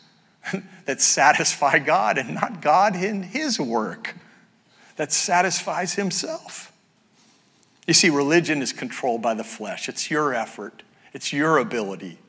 that 0.86 1.02
satisfy 1.02 1.80
God 1.80 2.20
and 2.20 2.36
not 2.36 2.62
God 2.62 2.96
in 2.96 3.24
His 3.24 3.60
work 3.60 4.14
that 4.98 5.12
satisfies 5.12 5.96
Himself. 5.96 6.72
You 7.88 7.96
see, 7.96 8.12
religion 8.12 8.62
is 8.62 8.72
controlled 8.72 9.24
by 9.24 9.34
the 9.34 9.44
flesh, 9.44 9.90
it's 9.90 10.12
your 10.12 10.36
effort, 10.36 10.84
it's 11.12 11.34
your 11.34 11.58
ability, 11.58 12.20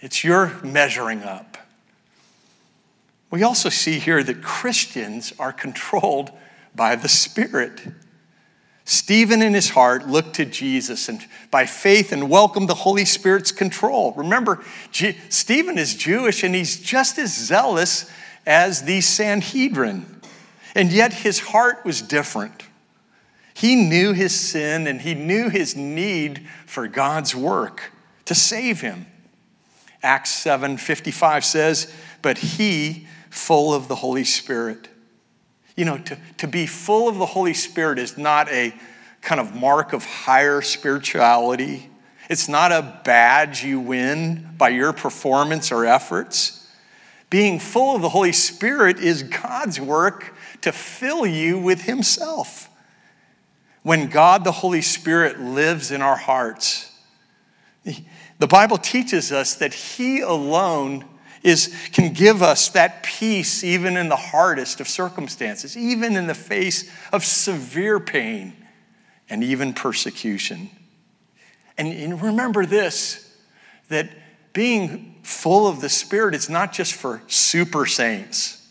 it's 0.00 0.22
your 0.22 0.60
measuring 0.62 1.24
up. 1.24 1.56
We 3.28 3.42
also 3.42 3.68
see 3.68 3.98
here 3.98 4.22
that 4.22 4.40
Christians 4.40 5.32
are 5.36 5.52
controlled 5.52 6.30
by 6.74 6.96
the 6.96 7.08
Spirit. 7.08 7.82
Stephen, 8.84 9.42
in 9.42 9.52
his 9.52 9.70
heart, 9.70 10.08
looked 10.08 10.36
to 10.36 10.46
Jesus 10.46 11.10
and 11.10 11.20
by 11.50 11.66
faith 11.66 12.10
and 12.10 12.30
welcomed 12.30 12.70
the 12.70 12.74
Holy 12.74 13.04
Spirit's 13.04 13.52
control. 13.52 14.14
Remember, 14.16 14.64
G- 14.92 15.18
Stephen 15.28 15.76
is 15.76 15.94
Jewish 15.94 16.42
and 16.42 16.54
he's 16.54 16.80
just 16.80 17.18
as 17.18 17.36
zealous 17.36 18.10
as 18.46 18.84
the 18.84 19.02
Sanhedrin. 19.02 20.22
And 20.74 20.90
yet 20.90 21.12
his 21.12 21.38
heart 21.38 21.84
was 21.84 22.00
different. 22.00 22.64
He 23.52 23.76
knew 23.76 24.14
his 24.14 24.34
sin 24.34 24.86
and 24.86 25.02
he 25.02 25.14
knew 25.14 25.50
his 25.50 25.76
need 25.76 26.48
for 26.64 26.88
God's 26.88 27.34
work 27.34 27.92
to 28.24 28.34
save 28.34 28.80
him. 28.80 29.06
Acts 30.02 30.30
7:55 30.30 31.44
says, 31.44 31.88
"But 32.22 32.38
he, 32.38 33.06
full 33.28 33.74
of 33.74 33.88
the 33.88 33.96
Holy 33.96 34.24
Spirit, 34.24 34.88
you 35.78 35.84
know, 35.84 35.96
to, 35.96 36.18
to 36.38 36.48
be 36.48 36.66
full 36.66 37.08
of 37.08 37.18
the 37.18 37.26
Holy 37.26 37.54
Spirit 37.54 38.00
is 38.00 38.18
not 38.18 38.50
a 38.50 38.74
kind 39.20 39.40
of 39.40 39.54
mark 39.54 39.92
of 39.92 40.04
higher 40.04 40.60
spirituality. 40.60 41.88
It's 42.28 42.48
not 42.48 42.72
a 42.72 43.00
badge 43.04 43.62
you 43.62 43.78
win 43.78 44.48
by 44.58 44.70
your 44.70 44.92
performance 44.92 45.70
or 45.70 45.86
efforts. 45.86 46.68
Being 47.30 47.60
full 47.60 47.94
of 47.94 48.02
the 48.02 48.08
Holy 48.08 48.32
Spirit 48.32 48.98
is 48.98 49.22
God's 49.22 49.80
work 49.80 50.34
to 50.62 50.72
fill 50.72 51.24
you 51.24 51.60
with 51.60 51.82
Himself. 51.82 52.68
When 53.84 54.08
God 54.08 54.42
the 54.42 54.50
Holy 54.50 54.82
Spirit 54.82 55.38
lives 55.38 55.92
in 55.92 56.02
our 56.02 56.16
hearts, 56.16 56.90
the 57.84 58.48
Bible 58.48 58.78
teaches 58.78 59.30
us 59.30 59.54
that 59.54 59.72
He 59.72 60.22
alone 60.22 61.04
is, 61.42 61.74
can 61.92 62.12
give 62.12 62.42
us 62.42 62.68
that 62.70 63.02
peace 63.02 63.62
even 63.62 63.96
in 63.96 64.08
the 64.08 64.16
hardest 64.16 64.80
of 64.80 64.88
circumstances, 64.88 65.76
even 65.76 66.16
in 66.16 66.26
the 66.26 66.34
face 66.34 66.90
of 67.12 67.24
severe 67.24 68.00
pain 68.00 68.54
and 69.30 69.44
even 69.44 69.72
persecution. 69.72 70.70
And, 71.76 71.88
and 71.88 72.20
remember 72.22 72.66
this 72.66 73.24
that 73.88 74.10
being 74.52 75.16
full 75.22 75.66
of 75.66 75.80
the 75.80 75.88
Spirit 75.88 76.34
is 76.34 76.50
not 76.50 76.72
just 76.72 76.92
for 76.92 77.22
super 77.26 77.86
saints. 77.86 78.66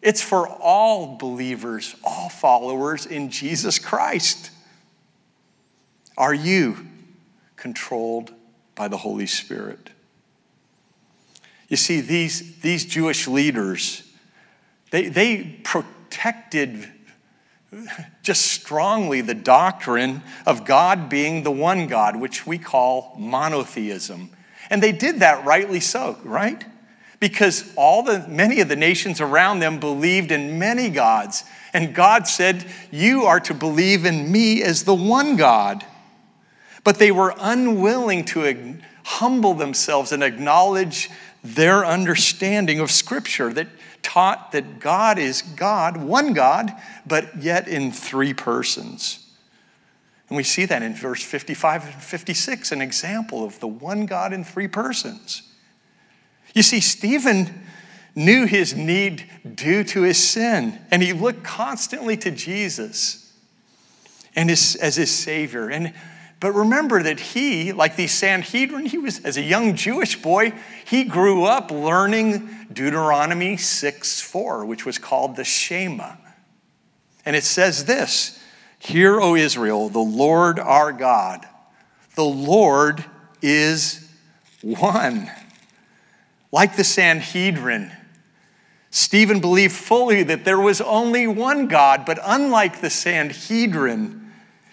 It's 0.00 0.20
for 0.20 0.48
all 0.48 1.16
believers, 1.16 1.94
all 2.04 2.28
followers 2.28 3.06
in 3.06 3.30
Jesus 3.30 3.78
Christ. 3.78 4.50
Are 6.16 6.34
you 6.34 6.86
controlled 7.56 8.32
by 8.74 8.88
the 8.88 8.96
Holy 8.96 9.26
Spirit? 9.26 9.90
You 11.72 11.78
see, 11.78 12.02
these, 12.02 12.60
these 12.60 12.84
Jewish 12.84 13.26
leaders, 13.26 14.02
they, 14.90 15.08
they 15.08 15.58
protected 15.64 16.86
just 18.22 18.42
strongly 18.42 19.22
the 19.22 19.32
doctrine 19.32 20.22
of 20.44 20.66
God 20.66 21.08
being 21.08 21.44
the 21.44 21.50
one 21.50 21.86
God, 21.86 22.16
which 22.16 22.46
we 22.46 22.58
call 22.58 23.16
monotheism. 23.18 24.28
And 24.68 24.82
they 24.82 24.92
did 24.92 25.20
that 25.20 25.46
rightly 25.46 25.80
so, 25.80 26.18
right? 26.24 26.62
Because 27.20 27.72
all 27.74 28.02
the 28.02 28.28
many 28.28 28.60
of 28.60 28.68
the 28.68 28.76
nations 28.76 29.22
around 29.22 29.60
them 29.60 29.80
believed 29.80 30.30
in 30.30 30.58
many 30.58 30.90
gods. 30.90 31.42
And 31.72 31.94
God 31.94 32.26
said, 32.26 32.66
You 32.90 33.22
are 33.22 33.40
to 33.40 33.54
believe 33.54 34.04
in 34.04 34.30
me 34.30 34.62
as 34.62 34.84
the 34.84 34.94
one 34.94 35.36
God. 35.36 35.86
But 36.84 36.98
they 36.98 37.12
were 37.12 37.34
unwilling 37.38 38.26
to 38.26 38.76
humble 39.04 39.54
themselves 39.54 40.12
and 40.12 40.22
acknowledge 40.22 41.08
their 41.42 41.84
understanding 41.84 42.80
of 42.80 42.90
Scripture 42.90 43.52
that 43.52 43.68
taught 44.02 44.52
that 44.52 44.78
God 44.80 45.18
is 45.18 45.42
God, 45.42 45.96
one 45.96 46.32
God, 46.32 46.72
but 47.06 47.42
yet 47.42 47.68
in 47.68 47.92
three 47.92 48.34
persons. 48.34 49.18
And 50.28 50.36
we 50.36 50.44
see 50.44 50.64
that 50.64 50.82
in 50.82 50.94
verse 50.94 51.22
55 51.22 51.84
and 51.84 52.02
56, 52.02 52.72
an 52.72 52.80
example 52.80 53.44
of 53.44 53.60
the 53.60 53.68
one 53.68 54.06
God 54.06 54.32
in 54.32 54.44
three 54.44 54.68
persons. 54.68 55.42
You 56.54 56.62
see, 56.62 56.80
Stephen 56.80 57.66
knew 58.14 58.46
his 58.46 58.74
need 58.74 59.24
due 59.54 59.84
to 59.84 60.02
his 60.02 60.16
sin, 60.16 60.78
and 60.90 61.02
he 61.02 61.12
looked 61.12 61.44
constantly 61.44 62.16
to 62.18 62.30
Jesus 62.30 63.32
and 64.34 64.48
his, 64.48 64.76
as 64.76 64.96
his 64.96 65.10
Savior. 65.10 65.68
And 65.68 65.92
but 66.42 66.54
remember 66.54 67.04
that 67.04 67.20
he, 67.20 67.70
like 67.70 67.94
the 67.94 68.08
Sanhedrin, 68.08 68.86
he 68.86 68.98
was, 68.98 69.20
as 69.24 69.36
a 69.36 69.42
young 69.42 69.76
Jewish 69.76 70.20
boy, 70.20 70.52
he 70.84 71.04
grew 71.04 71.44
up 71.44 71.70
learning 71.70 72.50
Deuteronomy 72.72 73.56
6 73.56 74.20
4, 74.20 74.64
which 74.66 74.84
was 74.84 74.98
called 74.98 75.36
the 75.36 75.44
Shema. 75.44 76.14
And 77.24 77.36
it 77.36 77.44
says 77.44 77.84
this 77.84 78.42
Hear, 78.80 79.20
O 79.20 79.36
Israel, 79.36 79.88
the 79.88 80.00
Lord 80.00 80.58
our 80.58 80.90
God, 80.92 81.46
the 82.16 82.24
Lord 82.24 83.04
is 83.40 84.10
one. 84.62 85.30
Like 86.50 86.74
the 86.74 86.82
Sanhedrin, 86.82 87.92
Stephen 88.90 89.38
believed 89.38 89.76
fully 89.76 90.24
that 90.24 90.44
there 90.44 90.58
was 90.58 90.80
only 90.80 91.28
one 91.28 91.68
God, 91.68 92.04
but 92.04 92.18
unlike 92.20 92.80
the 92.80 92.90
Sanhedrin, 92.90 94.21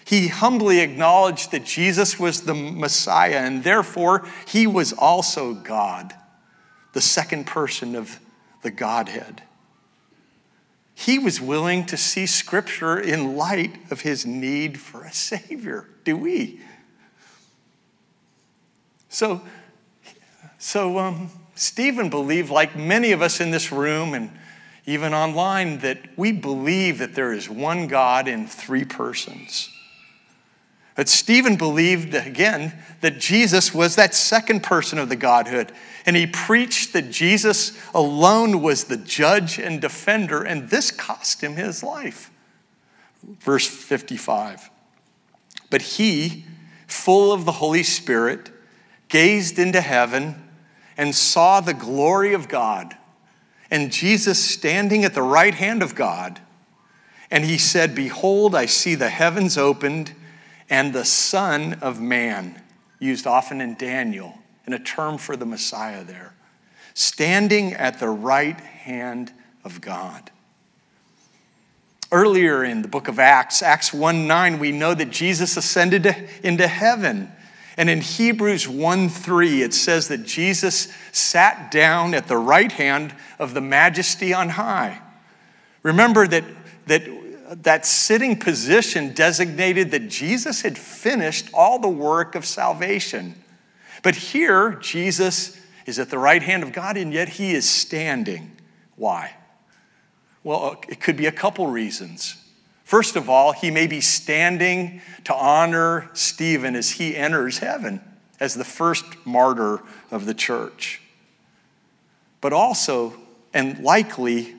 he 0.10 0.30
humbly 0.30 0.80
acknowledged 0.80 1.52
that 1.52 1.63
Jesus 1.63 2.19
was 2.19 2.41
the 2.41 2.56
Messiah 2.56 3.41
and 3.45 3.63
therefore 3.63 4.28
he 4.48 4.65
was 4.65 4.91
also 4.91 5.54
God, 5.54 6.15
the 6.93 7.00
second 7.02 7.45
person 7.45 7.95
of 7.95 8.19
the 8.63 8.72
Godhead. 8.72 9.43
He 10.95 11.19
was 11.19 11.39
willing 11.39 11.86
to 11.86 11.95
see 11.95 12.26
Scripture 12.26 13.00
in 13.00 13.38
light 13.38 13.76
of 13.91 14.02
his 14.02 14.26
need 14.26 14.80
for 14.80 15.04
a 15.04 15.13
Savior. 15.13 15.88
Do 16.06 16.17
we? 16.17 16.60
So, 19.10 19.43
so 20.58 20.98
um, 20.98 21.30
Stephen 21.54 22.10
believed, 22.10 22.50
like 22.50 22.76
many 22.76 23.12
of 23.12 23.22
us 23.22 23.39
in 23.39 23.52
this 23.52 23.72
room, 23.72 24.15
and 24.15 24.32
even 24.88 25.13
online, 25.13 25.82
that 25.82 26.00
we 26.17 26.32
believe 26.32 26.98
that 26.98 27.13
there 27.13 27.32
is 27.32 27.48
one 27.48 27.86
God 27.86 28.28
in 28.28 28.48
three 28.48 28.86
persons. 28.86 29.69
But 30.99 31.07
Stephen 31.07 31.55
believed, 31.55 32.13
again, 32.13 32.73
that 32.99 33.19
Jesus 33.19 33.73
was 33.73 33.95
that 33.95 34.13
second 34.13 34.63
person 34.63 34.99
of 34.99 35.07
the 35.07 35.15
Godhood. 35.15 35.71
And 36.05 36.13
he 36.17 36.27
preached 36.27 36.91
that 36.91 37.09
Jesus 37.09 37.71
alone 37.93 38.62
was 38.62 38.83
the 38.83 38.97
judge 38.97 39.57
and 39.57 39.79
defender, 39.79 40.43
and 40.43 40.69
this 40.69 40.91
cost 40.91 41.41
him 41.41 41.55
his 41.55 41.83
life. 41.83 42.31
Verse 43.23 43.65
55. 43.65 44.69
But 45.69 45.83
he, 45.83 46.43
full 46.85 47.31
of 47.31 47.45
the 47.45 47.53
Holy 47.53 47.83
Spirit, 47.83 48.51
gazed 49.07 49.57
into 49.57 49.79
heaven 49.79 50.49
and 50.97 51.15
saw 51.15 51.62
the 51.62 51.73
glory 51.73 52.33
of 52.33 52.49
God, 52.49 52.97
and 53.71 53.89
Jesus 53.89 54.38
standing 54.38 55.05
at 55.05 55.13
the 55.13 55.21
right 55.21 55.53
hand 55.53 55.81
of 55.81 55.95
God. 55.95 56.41
And 57.31 57.45
he 57.45 57.57
said, 57.57 57.95
Behold, 57.95 58.53
I 58.53 58.65
see 58.65 58.95
the 58.95 59.07
heavens 59.07 59.57
opened 59.57 60.13
and 60.69 60.93
the 60.93 61.05
Son 61.05 61.73
of 61.82 61.99
Man, 61.99 62.62
used 62.99 63.25
often 63.25 63.62
in 63.62 63.75
Daniel, 63.75 64.38
and 64.65 64.75
a 64.75 64.79
term 64.79 65.17
for 65.17 65.36
the 65.36 65.45
Messiah 65.45 66.03
there, 66.03 66.34
standing 66.93 67.73
at 67.73 67.99
the 67.99 68.10
right 68.10 68.60
hand 68.60 69.32
of 69.63 69.82
God. 69.82 70.29
Earlier 72.12 72.63
in 72.63 72.82
the 72.82 72.88
book 72.88 73.08
of 73.08 73.19
Acts, 73.19 73.62
Acts 73.62 73.93
1 73.93 74.27
9, 74.27 74.60
we 74.60 74.71
know 74.71 74.93
that 74.93 75.12
Jesus 75.12 75.58
ascended 75.58 76.08
into 76.43 76.67
heaven. 76.67 77.32
And 77.77 77.89
in 77.89 78.01
Hebrews 78.01 78.67
1 78.67 79.10
3, 79.10 79.62
it 79.62 79.73
says 79.73 80.08
that 80.10 80.25
Jesus 80.25 80.91
sat 81.12 81.71
down 81.71 82.13
at 82.13 82.27
the 82.27 82.38
right 82.38 82.71
hand 82.71 83.15
of 83.38 83.53
the 83.53 83.62
majesty 83.62 84.34
on 84.34 84.49
high. 84.49 84.99
Remember 85.84 86.27
that, 86.27 86.43
that 86.88 87.08
that 87.49 87.85
sitting 87.85 88.38
position 88.38 89.13
designated 89.13 89.91
that 89.91 90.07
Jesus 90.07 90.62
had 90.62 90.77
finished 90.77 91.49
all 91.53 91.79
the 91.79 91.89
work 91.89 92.35
of 92.35 92.45
salvation. 92.45 93.35
But 94.03 94.15
here, 94.15 94.73
Jesus 94.81 95.59
is 95.85 95.99
at 95.99 96.09
the 96.09 96.17
right 96.17 96.43
hand 96.43 96.63
of 96.63 96.71
God, 96.71 96.95
and 96.95 97.12
yet 97.12 97.29
he 97.29 97.53
is 97.53 97.67
standing. 97.67 98.55
Why? 98.95 99.35
Well, 100.43 100.79
it 100.88 101.01
could 101.01 101.17
be 101.17 101.25
a 101.25 101.31
couple 101.31 101.67
reasons. 101.67 102.35
First 102.83 103.15
of 103.15 103.29
all, 103.29 103.51
he 103.51 103.71
may 103.71 103.88
be 103.88 104.01
standing 104.01 105.01
to 105.25 105.33
honor 105.33 106.09
Stephen 106.13 106.75
as 106.75 106.91
he 106.91 107.15
enters 107.15 107.59
heaven 107.59 108.01
as 108.39 108.53
the 108.53 108.63
first 108.63 109.05
martyr 109.25 109.81
of 110.12 110.25
the 110.25 110.33
church. 110.33 111.01
But 112.41 112.53
also, 112.53 113.13
and 113.53 113.79
likely, 113.79 114.55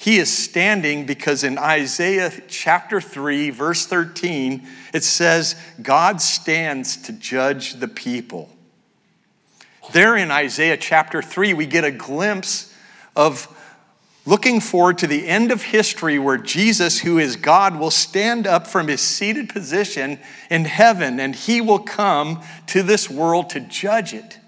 he 0.00 0.16
is 0.16 0.34
standing 0.34 1.04
because 1.04 1.44
in 1.44 1.58
Isaiah 1.58 2.32
chapter 2.48 3.02
3, 3.02 3.50
verse 3.50 3.84
13, 3.84 4.66
it 4.94 5.04
says, 5.04 5.56
God 5.82 6.22
stands 6.22 6.96
to 7.02 7.12
judge 7.12 7.74
the 7.74 7.86
people. 7.86 8.48
There 9.92 10.16
in 10.16 10.30
Isaiah 10.30 10.78
chapter 10.78 11.20
3, 11.20 11.52
we 11.52 11.66
get 11.66 11.84
a 11.84 11.90
glimpse 11.90 12.74
of 13.14 13.54
looking 14.24 14.62
forward 14.62 14.96
to 14.98 15.06
the 15.06 15.28
end 15.28 15.52
of 15.52 15.64
history 15.64 16.18
where 16.18 16.38
Jesus, 16.38 17.00
who 17.00 17.18
is 17.18 17.36
God, 17.36 17.78
will 17.78 17.90
stand 17.90 18.46
up 18.46 18.66
from 18.66 18.88
his 18.88 19.02
seated 19.02 19.50
position 19.50 20.18
in 20.48 20.64
heaven 20.64 21.20
and 21.20 21.34
he 21.34 21.60
will 21.60 21.78
come 21.78 22.42
to 22.68 22.82
this 22.82 23.10
world 23.10 23.50
to 23.50 23.60
judge 23.60 24.14
it. 24.14 24.38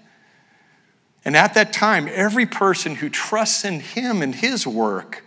And 1.23 1.37
at 1.37 1.53
that 1.53 1.71
time, 1.71 2.09
every 2.11 2.47
person 2.47 2.95
who 2.95 3.07
trusts 3.07 3.63
in 3.63 3.81
him 3.81 4.23
and 4.23 4.33
his 4.33 4.65
work 4.65 5.23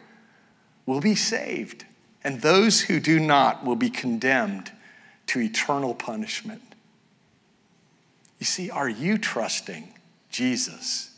will 0.86 1.00
be 1.00 1.14
saved, 1.14 1.84
and 2.24 2.40
those 2.40 2.82
who 2.82 3.00
do 3.00 3.20
not 3.20 3.64
will 3.64 3.76
be 3.76 3.90
condemned 3.90 4.72
to 5.26 5.40
eternal 5.40 5.94
punishment. 5.94 6.62
You 8.38 8.46
see, 8.46 8.70
are 8.70 8.88
you 8.88 9.18
trusting 9.18 9.92
Jesus 10.30 11.10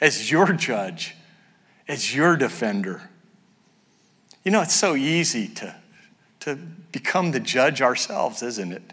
as 0.00 0.30
your 0.30 0.52
judge, 0.52 1.14
as 1.86 2.14
your 2.14 2.36
defender? 2.36 3.10
You 4.44 4.52
know, 4.52 4.62
it's 4.62 4.74
so 4.74 4.96
easy 4.96 5.48
to, 5.48 5.76
to 6.40 6.54
become 6.54 7.32
the 7.32 7.40
judge 7.40 7.82
ourselves, 7.82 8.42
isn't 8.42 8.72
it? 8.72 8.92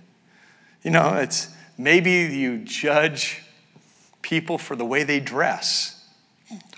You 0.83 0.91
know, 0.91 1.15
it's 1.15 1.49
maybe 1.77 2.11
you 2.11 2.57
judge 2.57 3.43
people 4.21 4.57
for 4.57 4.75
the 4.75 4.85
way 4.85 5.03
they 5.03 5.21
dress, 5.21 5.93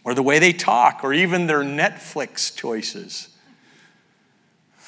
or 0.03 0.13
the 0.13 0.21
way 0.21 0.38
they 0.38 0.53
talk, 0.53 1.03
or 1.03 1.13
even 1.13 1.47
their 1.47 1.62
Netflix 1.62 2.55
choices. 2.55 3.28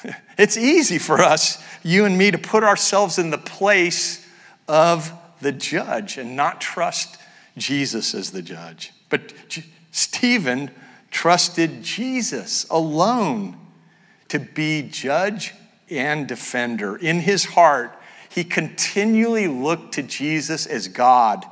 It's 0.38 0.56
easy 0.56 0.98
for 0.98 1.20
us, 1.20 1.62
you 1.82 2.04
and 2.04 2.18
me, 2.18 2.30
to 2.30 2.38
put 2.38 2.64
ourselves 2.64 3.18
in 3.18 3.30
the 3.30 3.38
place 3.38 4.26
of 4.66 5.12
the 5.40 5.52
judge 5.52 6.18
and 6.18 6.34
not 6.34 6.60
trust 6.60 7.18
Jesus 7.56 8.14
as 8.14 8.30
the 8.30 8.42
judge. 8.42 8.92
But 9.08 9.32
Stephen 9.90 10.70
trusted 11.10 11.82
Jesus 11.82 12.66
alone 12.70 13.58
to 14.28 14.38
be 14.38 14.82
judge 14.82 15.52
and 15.90 16.26
defender. 16.26 16.96
In 16.96 17.20
his 17.20 17.44
heart, 17.44 17.96
he 18.28 18.44
continually 18.44 19.46
looked 19.46 19.94
to 19.94 20.02
Jesus 20.02 20.66
as 20.66 20.88
God 20.88 21.44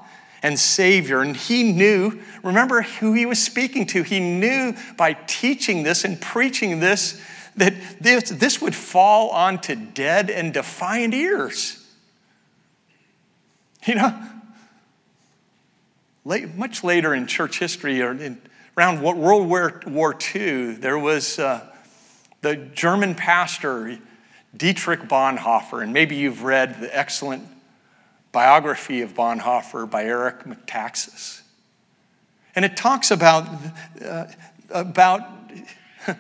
and 0.43 0.59
Savior. 0.59 1.21
And 1.21 1.37
he 1.37 1.73
knew, 1.73 2.21
remember 2.43 2.83
who 2.83 3.13
he 3.13 3.27
was 3.27 3.43
speaking 3.43 3.87
to. 3.89 4.03
He 4.03 4.21
knew 4.21 4.75
by 4.97 5.13
teaching 5.13 5.83
this 5.83 6.05
and 6.05 6.19
preaching 6.19 6.81
this 6.81 7.21
that 7.57 7.75
this, 8.01 8.31
this 8.31 8.61
would 8.61 8.75
fall 8.75 9.31
onto 9.31 9.75
dead 9.75 10.31
and 10.31 10.55
defiant 10.55 11.15
ears. 11.15 11.77
You 13.87 13.95
know, 13.95 14.23
late, 16.25 16.55
much 16.55 16.85
later 16.85 17.15
in 17.15 17.27
church 17.27 17.59
history, 17.59 18.03
or 18.03 18.13
in, 18.13 18.41
around 18.77 19.03
World 19.03 19.49
War, 19.49 19.81
War 19.87 20.17
II, 20.35 20.73
there 20.75 20.99
was 20.99 21.39
uh, 21.39 21.67
the 22.43 22.57
German 22.57 23.15
pastor, 23.15 23.99
Dietrich 24.57 25.01
Bonhoeffer, 25.01 25.83
and 25.83 25.93
maybe 25.93 26.17
you've 26.17 26.43
read 26.43 26.81
the 26.81 26.97
excellent 26.97 27.47
biography 28.33 29.01
of 29.03 29.15
Bonhoeffer 29.15 29.91
by 29.91 30.05
Eric 30.05 30.45
Metaxas. 30.45 31.43
And 32.55 32.65
it 32.65 32.77
talks 32.77 33.11
about, 33.11 33.49
uh, 34.05 34.27
about 34.71 35.23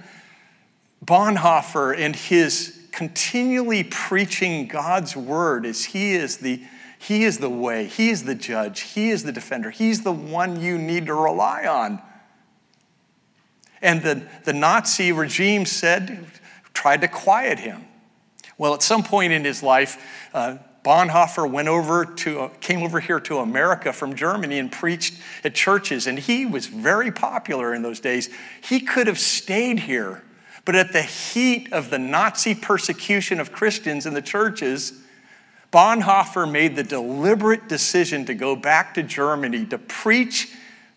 Bonhoeffer 1.04 1.96
and 1.96 2.14
his 2.14 2.78
continually 2.92 3.84
preaching 3.84 4.66
God's 4.66 5.16
word 5.16 5.64
as 5.64 5.86
he 5.86 6.12
is 6.12 6.38
the 6.38 6.62
he 6.98 7.24
is 7.24 7.38
the 7.38 7.48
way, 7.48 7.86
he 7.86 8.10
is 8.10 8.24
the 8.24 8.34
judge, 8.34 8.80
he 8.80 9.08
is 9.08 9.22
the 9.22 9.32
defender, 9.32 9.70
he's 9.70 10.02
the 10.02 10.12
one 10.12 10.60
you 10.60 10.76
need 10.76 11.06
to 11.06 11.14
rely 11.14 11.66
on. 11.66 12.02
And 13.80 14.02
the, 14.02 14.28
the 14.44 14.52
Nazi 14.52 15.10
regime 15.10 15.64
said, 15.64 16.26
tried 16.74 17.00
to 17.00 17.08
quiet 17.08 17.58
him. 17.58 17.86
Well, 18.58 18.74
at 18.74 18.82
some 18.82 19.02
point 19.02 19.32
in 19.32 19.46
his 19.46 19.62
life, 19.62 20.28
uh, 20.34 20.58
Bonhoeffer 20.84 21.50
went 21.50 21.68
over 21.68 22.04
to, 22.04 22.40
uh, 22.40 22.48
came 22.60 22.82
over 22.82 23.00
here 23.00 23.20
to 23.20 23.38
America 23.38 23.94
from 23.94 24.14
Germany 24.14 24.58
and 24.58 24.70
preached 24.70 25.14
at 25.42 25.54
churches, 25.54 26.06
and 26.06 26.18
he 26.18 26.44
was 26.44 26.66
very 26.66 27.10
popular 27.10 27.74
in 27.74 27.80
those 27.80 28.00
days. 28.00 28.28
He 28.62 28.80
could 28.80 29.06
have 29.06 29.18
stayed 29.18 29.80
here 29.80 30.22
but 30.64 30.75
at 30.75 30.92
the 30.92 31.03
heat 31.03 31.73
of 31.73 31.90
the 31.90 31.99
Nazi 31.99 32.55
persecution 32.55 33.40
of 33.40 33.53
Christians 33.53 34.07
in 34.07 34.14
the 34.14 34.23
churches, 34.23 34.92
Bonhoeffer 35.73 36.51
made 36.51 36.77
the 36.77 36.83
deliberate 36.83 37.68
decision 37.68 38.25
to 38.27 38.35
go 38.35 38.57
back 38.57 38.94
to 38.94 39.03
Germany 39.03 39.64
to 39.66 39.79
preach 39.79 40.49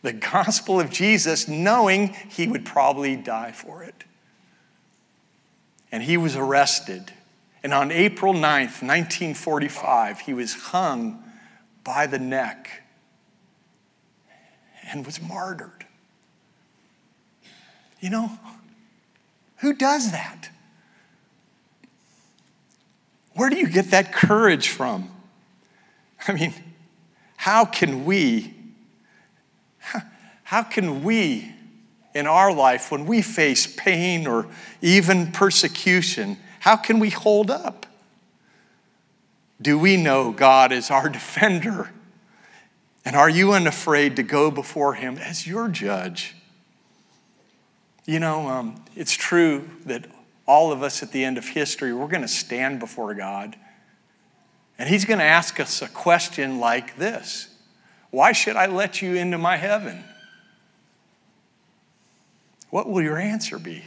the 0.02 0.14
gospel 0.14 0.80
of 0.80 0.90
Jesus, 0.90 1.48
knowing 1.48 2.10
he 2.30 2.48
would 2.48 2.66
probably 2.66 3.16
die 3.16 3.52
for 3.52 3.84
it. 3.84 4.04
And 5.92 6.04
he 6.04 6.18
was 6.18 6.36
arrested. 6.36 7.14
And 7.64 7.74
on 7.74 7.92
April 7.92 8.34
9th, 8.34 8.82
1945, 8.82 10.22
he 10.22 10.34
was 10.34 10.54
hung 10.54 11.24
by 11.84 12.08
the 12.08 12.20
neck 12.20 12.84
and 14.92 15.06
was 15.06 15.22
martyred. 15.22 15.86
You 18.02 18.10
know, 18.10 18.40
who 19.64 19.74
does 19.74 20.12
that? 20.12 20.50
Where 23.34 23.50
do 23.50 23.56
you 23.56 23.68
get 23.68 23.92
that 23.92 24.12
courage 24.12 24.68
from? 24.68 25.10
I 26.28 26.34
mean, 26.34 26.54
how 27.38 27.64
can 27.64 28.04
we, 28.04 28.54
how 30.44 30.64
can 30.64 31.06
we 31.06 31.54
in 32.14 32.28
our 32.28 32.54
life, 32.54 32.92
when 32.92 33.06
we 33.06 33.22
face 33.22 33.66
pain 33.66 34.28
or 34.28 34.48
even 34.82 35.32
persecution, 35.32 36.38
how 36.60 36.76
can 36.76 37.00
we 37.00 37.10
hold 37.10 37.50
up? 37.50 37.86
Do 39.62 39.80
we 39.80 39.96
know 39.96 40.32
God 40.32 40.74
is 40.74 40.92
our 40.92 41.08
defender? 41.20 41.90
And 43.06 43.16
are 43.16 43.30
you 43.30 43.54
unafraid 43.54 44.18
to 44.18 44.24
go 44.24 44.52
before 44.52 44.96
Him 44.96 45.18
as 45.18 45.48
your 45.48 45.70
judge? 45.70 46.36
You 48.06 48.20
know, 48.20 48.48
um, 48.50 48.84
it's 48.96 49.14
true 49.14 49.70
that 49.86 50.06
all 50.46 50.72
of 50.72 50.84
us 50.84 51.02
at 51.02 51.12
the 51.12 51.24
end 51.24 51.38
of 51.38 51.48
history, 51.48 51.94
we're 51.94 52.08
going 52.08 52.22
to 52.22 52.28
stand 52.28 52.80
before 52.80 53.14
God. 53.14 53.56
And 54.78 54.90
He's 54.90 55.06
going 55.06 55.20
to 55.20 55.26
ask 55.26 55.60
us 55.60 55.82
a 55.82 55.88
question 55.88 56.60
like 56.60 56.98
this 56.98 57.48
Why 58.12 58.32
should 58.32 58.56
I 58.56 58.66
let 58.66 59.02
you 59.02 59.16
into 59.16 59.38
my 59.38 59.58
heaven? 59.58 60.04
What 62.70 62.90
will 62.90 63.04
your 63.04 63.18
answer 63.18 63.60
be? 63.60 63.84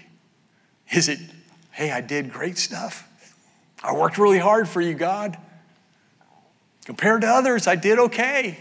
Is 0.92 1.08
it, 1.08 1.18
hey, 1.72 1.90
I 1.90 2.00
did 2.00 2.32
great 2.32 2.56
stuff? 2.56 3.08
I 3.82 3.92
worked 3.92 4.16
really 4.16 4.38
hard 4.38 4.68
for 4.68 4.80
you, 4.80 4.94
God. 4.94 5.36
Compared 6.84 7.22
to 7.22 7.26
others, 7.26 7.66
I 7.66 7.74
did 7.74 7.98
okay. 7.98 8.58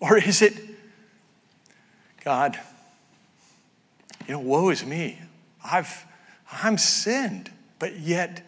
Or 0.00 0.18
is 0.18 0.42
it, 0.42 0.54
God, 2.22 2.60
you 4.28 4.34
know, 4.34 4.40
woe 4.40 4.68
is 4.68 4.84
me. 4.84 5.18
I've, 5.64 6.04
I'm 6.52 6.76
sinned, 6.76 7.50
but 7.78 7.98
yet 7.98 8.42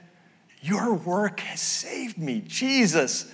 your 0.60 0.92
work 0.92 1.40
has 1.40 1.60
saved 1.60 2.18
me. 2.18 2.44
Jesus 2.46 3.32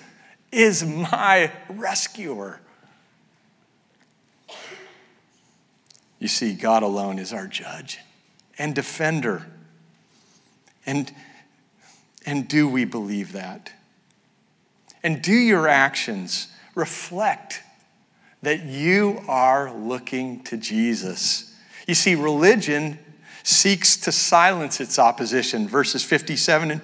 is 0.52 0.84
my 0.84 1.50
rescuer. 1.68 2.60
You 6.20 6.28
see, 6.28 6.54
God 6.54 6.84
alone 6.84 7.18
is 7.18 7.32
our 7.32 7.48
judge 7.48 7.98
and 8.58 8.74
defender. 8.74 9.46
And, 10.86 11.12
and 12.24 12.46
do 12.46 12.68
we 12.68 12.84
believe 12.84 13.32
that? 13.32 13.72
And 15.02 15.20
do 15.20 15.34
your 15.34 15.66
actions 15.66 16.46
reflect 16.76 17.62
that 18.42 18.62
you 18.62 19.20
are 19.26 19.74
looking 19.76 20.44
to 20.44 20.56
Jesus? 20.56 21.55
You 21.86 21.94
see, 21.94 22.14
religion 22.14 22.98
seeks 23.42 23.96
to 23.98 24.12
silence 24.12 24.80
its 24.80 24.98
opposition. 24.98 25.68
Verses 25.68 26.02
57 26.02 26.82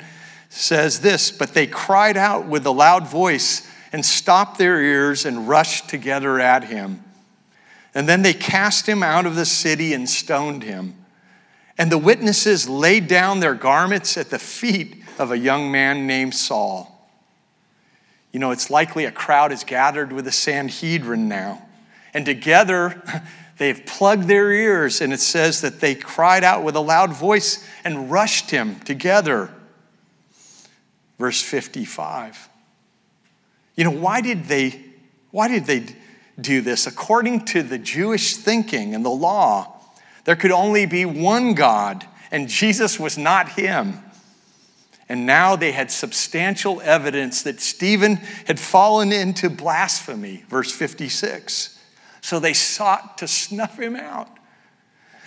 says 0.48 1.00
this 1.00 1.30
But 1.30 1.54
they 1.54 1.66
cried 1.66 2.16
out 2.16 2.46
with 2.46 2.64
a 2.66 2.70
loud 2.70 3.08
voice 3.08 3.68
and 3.92 4.04
stopped 4.04 4.58
their 4.58 4.80
ears 4.80 5.26
and 5.26 5.48
rushed 5.48 5.88
together 5.88 6.40
at 6.40 6.64
him. 6.64 7.02
And 7.94 8.08
then 8.08 8.22
they 8.22 8.32
cast 8.32 8.88
him 8.88 9.02
out 9.02 9.26
of 9.26 9.34
the 9.34 9.44
city 9.44 9.92
and 9.92 10.08
stoned 10.08 10.62
him. 10.62 10.94
And 11.76 11.90
the 11.90 11.98
witnesses 11.98 12.68
laid 12.68 13.08
down 13.08 13.40
their 13.40 13.54
garments 13.54 14.16
at 14.16 14.30
the 14.30 14.38
feet 14.38 15.02
of 15.18 15.30
a 15.30 15.38
young 15.38 15.70
man 15.70 16.06
named 16.06 16.34
Saul. 16.34 16.88
You 18.30 18.38
know, 18.38 18.50
it's 18.50 18.70
likely 18.70 19.04
a 19.04 19.12
crowd 19.12 19.52
is 19.52 19.64
gathered 19.64 20.12
with 20.12 20.24
the 20.24 20.32
Sanhedrin 20.32 21.28
now. 21.28 21.66
And 22.14 22.24
together, 22.24 23.02
they've 23.62 23.86
plugged 23.86 24.24
their 24.24 24.52
ears, 24.52 25.00
and 25.00 25.12
it 25.12 25.20
says 25.20 25.60
that 25.60 25.80
they 25.80 25.94
cried 25.94 26.44
out 26.44 26.64
with 26.64 26.76
a 26.76 26.80
loud 26.80 27.12
voice 27.12 27.66
and 27.84 28.10
rushed 28.10 28.50
him 28.50 28.80
together. 28.80 29.50
Verse 31.18 31.40
55. 31.40 32.48
You 33.76 33.84
know, 33.84 33.90
why 33.90 34.20
did 34.20 34.44
they, 34.44 34.84
why 35.30 35.48
did 35.48 35.64
they 35.66 35.86
do 36.40 36.60
this. 36.60 36.86
According 36.86 37.44
to 37.46 37.62
the 37.62 37.78
Jewish 37.78 38.36
thinking 38.36 38.94
and 38.94 39.04
the 39.04 39.10
law, 39.10 39.80
there 40.24 40.36
could 40.36 40.50
only 40.52 40.86
be 40.86 41.04
one 41.04 41.54
God, 41.54 42.06
and 42.30 42.48
Jesus 42.48 42.98
was 42.98 43.18
not 43.18 43.50
him. 43.50 44.02
And 45.08 45.26
now 45.26 45.56
they 45.56 45.72
had 45.72 45.90
substantial 45.90 46.80
evidence 46.80 47.42
that 47.42 47.60
Stephen 47.60 48.16
had 48.46 48.58
fallen 48.58 49.12
into 49.12 49.50
blasphemy, 49.50 50.44
verse 50.48 50.72
56. 50.72 51.71
So 52.22 52.40
they 52.40 52.54
sought 52.54 53.18
to 53.18 53.28
snuff 53.28 53.78
him 53.78 53.94
out. 53.94 54.28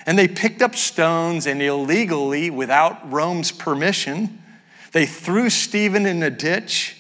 And 0.08 0.18
they 0.18 0.28
picked 0.28 0.62
up 0.62 0.76
stones 0.76 1.46
and 1.46 1.62
illegally, 1.62 2.50
without 2.50 3.12
Rome's 3.12 3.52
permission, 3.52 4.42
they 4.92 5.06
threw 5.06 5.50
Stephen 5.50 6.06
in 6.06 6.24
a 6.24 6.30
ditch 6.30 6.98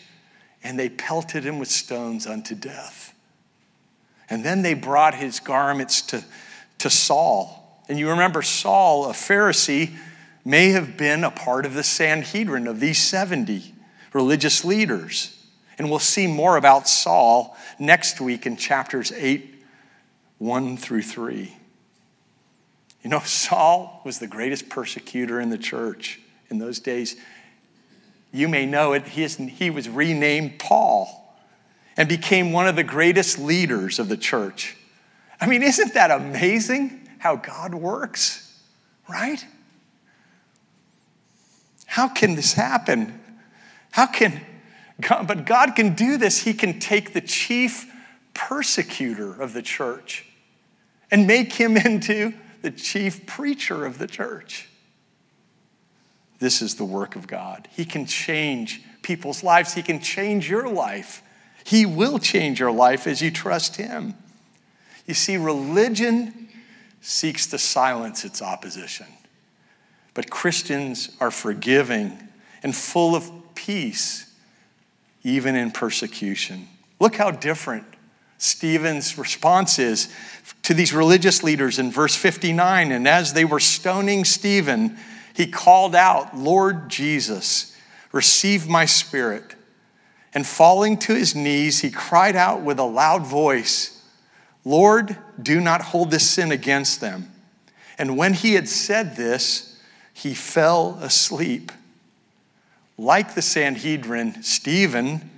and 0.64 0.78
they 0.78 0.90
pelted 0.90 1.46
him 1.46 1.60
with 1.60 1.70
stones 1.70 2.28
unto 2.28 2.56
death. 2.56 3.14
And 4.30 4.44
then 4.44 4.64
they 4.64 4.74
brought 4.74 5.16
his 5.16 5.40
garments 5.40 6.02
to, 6.04 6.24
to 6.80 6.90
Saul. 6.90 7.84
And 7.88 8.00
you 8.00 8.10
remember 8.10 8.42
Saul, 8.42 9.10
a 9.10 9.14
Pharisee, 9.14 9.96
may 10.44 10.70
have 10.70 10.98
been 10.98 11.24
a 11.24 11.32
part 11.32 11.66
of 11.66 11.74
the 11.74 11.84
Sanhedrin 11.84 12.68
of 12.68 12.80
these 12.80 13.02
70 13.02 13.74
religious 14.14 14.66
leaders. 14.66 15.32
And 15.78 15.90
we'll 15.90 16.00
see 16.00 16.26
more 16.26 16.58
about 16.58 16.88
Saul 16.88 17.56
next 17.78 18.20
week 18.20 18.46
in 18.46 18.58
chapters 18.58 19.12
8, 19.12 19.55
1 20.40 20.78
through 20.78 21.04
3. 21.04 21.56
You 23.04 23.10
know, 23.10 23.20
Saul 23.26 24.02
was 24.04 24.20
the 24.20 24.28
greatest 24.28 24.70
persecutor 24.70 25.40
in 25.40 25.50
the 25.50 25.58
church 25.58 26.20
in 26.50 26.58
those 26.58 26.80
days. 26.80 27.16
You 28.32 28.48
may 28.48 28.66
know 28.66 28.94
it, 28.94 29.08
he, 29.08 29.26
he 29.28 29.70
was 29.70 29.88
renamed 29.88 30.60
Paul 30.60 31.22
and 31.98 32.10
became 32.10 32.52
one 32.52 32.68
of 32.68 32.76
the 32.76 32.84
greatest 32.84 33.40
leaders 33.40 34.00
of 34.00 34.10
the 34.10 34.18
church. 34.18 34.76
I 35.40 35.48
mean, 35.48 35.64
isn't 35.64 35.94
that 35.94 36.12
amazing 36.12 37.08
how 37.20 37.38
God 37.38 37.74
works, 37.74 38.60
right? 39.10 39.46
How 41.86 42.10
can 42.10 42.36
this 42.36 42.54
happen? 42.54 43.22
How 43.92 44.08
can 44.08 44.42
God, 45.00 45.28
but 45.28 45.46
God 45.46 45.76
can 45.76 45.94
do 45.96 46.18
this. 46.18 46.44
He 46.44 46.54
can 46.54 46.80
take 46.80 47.14
the 47.14 47.22
chief 47.22 47.92
persecutor 48.34 49.42
of 49.42 49.54
the 49.54 49.62
church 49.62 50.25
and 51.16 51.26
make 51.26 51.54
him 51.54 51.78
into 51.86 52.34
the 52.62 52.70
chief 52.70 53.26
preacher 53.26 53.86
of 53.86 54.00
the 54.00 54.08
church. 54.08 54.68
This 56.40 56.62
is 56.62 56.76
the 56.76 56.84
work 56.84 57.16
of 57.16 57.26
God. 57.26 57.70
He 57.72 57.86
can 57.86 58.06
change 58.06 58.82
people's 59.02 59.42
lives, 59.42 59.74
He 59.74 59.82
can 59.82 60.02
change 60.02 60.50
your 60.50 60.68
life. 60.68 61.22
He 61.64 61.86
will 61.86 62.20
change 62.20 62.60
your 62.60 62.72
life 62.72 63.08
as 63.08 63.22
you 63.22 63.32
trust 63.32 63.78
Him. 63.78 64.14
You 65.08 65.14
see, 65.14 65.38
religion 65.38 66.50
seeks 67.00 67.48
to 67.48 67.58
silence 67.58 68.26
its 68.26 68.42
opposition, 68.42 69.08
but 70.14 70.30
Christians 70.30 71.16
are 71.22 71.32
forgiving 71.32 72.18
and 72.62 72.76
full 72.76 73.16
of 73.16 73.32
peace, 73.56 74.36
even 75.24 75.56
in 75.56 75.72
persecution. 75.72 76.68
Look 77.00 77.16
how 77.16 77.32
different 77.32 77.86
Stephen's 78.38 79.18
response 79.18 79.80
is 79.80 80.14
to 80.64 80.74
these 80.74 80.94
religious 80.94 81.44
leaders 81.44 81.80
in 81.80 81.92
verse 81.92 82.16
59. 82.16 82.92
And 82.92 83.08
as 83.08 83.34
they 83.34 83.46
were 83.46 83.60
stoning 83.60 84.26
Stephen, 84.26 84.98
he 85.34 85.48
called 85.48 85.96
out, 85.96 86.38
Lord 86.38 86.90
Jesus, 86.90 87.76
receive 88.12 88.68
my 88.68 88.86
spirit. 88.86 89.56
And 90.34 90.46
falling 90.46 90.98
to 91.00 91.16
his 91.16 91.34
knees, 91.36 91.82
he 91.82 91.92
cried 91.92 92.36
out 92.36 92.62
with 92.62 92.80
a 92.80 92.84
loud 92.84 93.26
voice, 93.26 94.04
Lord, 94.66 95.18
do 95.42 95.62
not 95.62 95.82
hold 95.82 96.12
this 96.12 96.30
sin 96.30 96.52
against 96.52 97.00
them. 97.00 97.32
And 97.98 98.18
when 98.18 98.34
he 98.34 98.56
had 98.56 98.68
said 98.68 99.16
this, 99.16 99.80
he 100.14 100.34
fell 100.34 100.98
asleep. 101.02 101.72
Like 102.98 103.36
the 103.36 103.42
Sanhedrin, 103.42 104.42
Stephen 104.44 105.30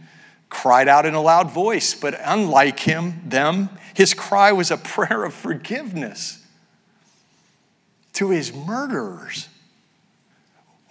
cried 0.49 0.87
out 0.87 1.05
in 1.05 1.13
a 1.13 1.21
loud 1.21 1.51
voice, 1.51 1.93
but 1.93 2.19
unlike 2.23 2.79
him, 2.79 3.21
them, 3.25 3.69
his 3.93 4.13
cry 4.13 4.51
was 4.51 4.71
a 4.71 4.77
prayer 4.77 5.23
of 5.23 5.33
forgiveness 5.33 6.45
to 8.13 8.29
his 8.29 8.53
murderers. 8.53 9.49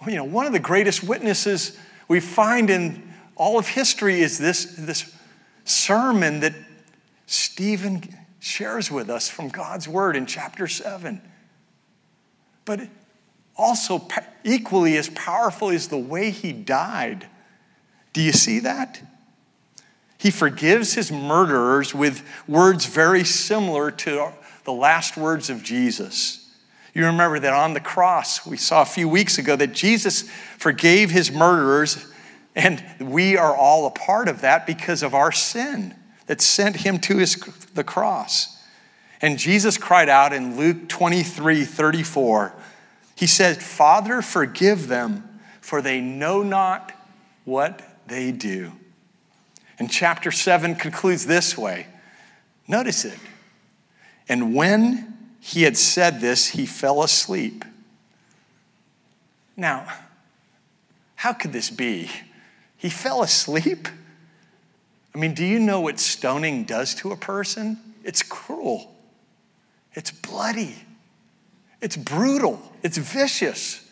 You 0.05 0.15
know, 0.15 0.23
one 0.23 0.45
of 0.45 0.53
the 0.53 0.59
greatest 0.59 1.03
witnesses 1.03 1.77
we 2.07 2.19
find 2.19 2.69
in 2.69 3.13
all 3.35 3.57
of 3.57 3.67
history 3.67 4.21
is 4.21 4.37
this, 4.37 4.75
this 4.77 5.15
sermon 5.65 6.39
that 6.41 6.53
Stephen 7.25 8.03
shares 8.39 8.91
with 8.91 9.09
us 9.09 9.27
from 9.27 9.49
God's 9.49 9.87
word 9.87 10.15
in 10.15 10.25
chapter 10.25 10.67
7. 10.67 11.21
But 12.65 12.81
also, 13.57 14.07
equally 14.43 14.97
as 14.97 15.09
powerful 15.09 15.69
is 15.69 15.87
the 15.87 15.97
way 15.97 16.31
he 16.31 16.53
died. 16.53 17.27
Do 18.13 18.21
you 18.21 18.31
see 18.31 18.59
that? 18.59 19.01
He 20.17 20.31
forgives 20.31 20.93
his 20.93 21.11
murderers 21.11 21.93
with 21.93 22.27
words 22.47 22.85
very 22.85 23.23
similar 23.23 23.91
to 23.91 24.31
the 24.63 24.73
last 24.73 25.15
words 25.15 25.49
of 25.49 25.63
Jesus. 25.63 26.43
You 26.93 27.05
remember 27.05 27.39
that 27.39 27.53
on 27.53 27.73
the 27.73 27.79
cross, 27.79 28.45
we 28.45 28.57
saw 28.57 28.81
a 28.81 28.85
few 28.85 29.07
weeks 29.07 29.37
ago 29.37 29.55
that 29.55 29.73
Jesus 29.73 30.23
forgave 30.57 31.11
his 31.11 31.31
murderers 31.31 32.11
and 32.57 32.83
we 32.99 33.37
are 33.37 33.55
all 33.55 33.85
a 33.85 33.91
part 33.91 34.27
of 34.27 34.41
that 34.41 34.65
because 34.65 35.03
of 35.03 35.13
our 35.13 35.31
sin 35.31 35.93
that 36.25 36.41
sent 36.41 36.77
him 36.77 36.97
to 37.01 37.17
his, 37.17 37.35
the 37.75 37.83
cross. 37.83 38.57
And 39.21 39.37
Jesus 39.37 39.77
cried 39.77 40.09
out 40.09 40.33
in 40.33 40.57
Luke 40.57 40.89
23 40.89 41.63
34, 41.63 42.53
He 43.15 43.27
said, 43.27 43.57
Father, 43.61 44.23
forgive 44.23 44.87
them, 44.87 45.39
for 45.61 45.83
they 45.83 46.01
know 46.01 46.41
not 46.41 46.91
what 47.45 47.83
they 48.07 48.31
do. 48.31 48.71
And 49.79 49.91
chapter 49.91 50.31
7 50.31 50.75
concludes 50.75 51.25
this 51.25 51.57
way. 51.57 51.87
Notice 52.67 53.05
it. 53.05 53.19
And 54.27 54.53
when 54.55 55.15
he 55.39 55.63
had 55.63 55.77
said 55.77 56.19
this, 56.19 56.49
he 56.49 56.65
fell 56.65 57.03
asleep. 57.03 57.63
Now, 59.55 59.87
how 61.15 61.33
could 61.33 61.53
this 61.53 61.69
be? 61.69 62.09
He 62.75 62.89
fell 62.89 63.23
asleep? 63.23 63.87
I 65.15 65.17
mean, 65.17 65.33
do 65.33 65.45
you 65.45 65.59
know 65.59 65.81
what 65.81 65.99
stoning 65.99 66.63
does 66.63 66.93
to 66.95 67.11
a 67.11 67.17
person? 67.17 67.79
It's 68.03 68.21
cruel, 68.21 68.95
it's 69.93 70.11
bloody, 70.11 70.75
it's 71.81 71.97
brutal, 71.97 72.61
it's 72.83 72.97
vicious. 72.97 73.83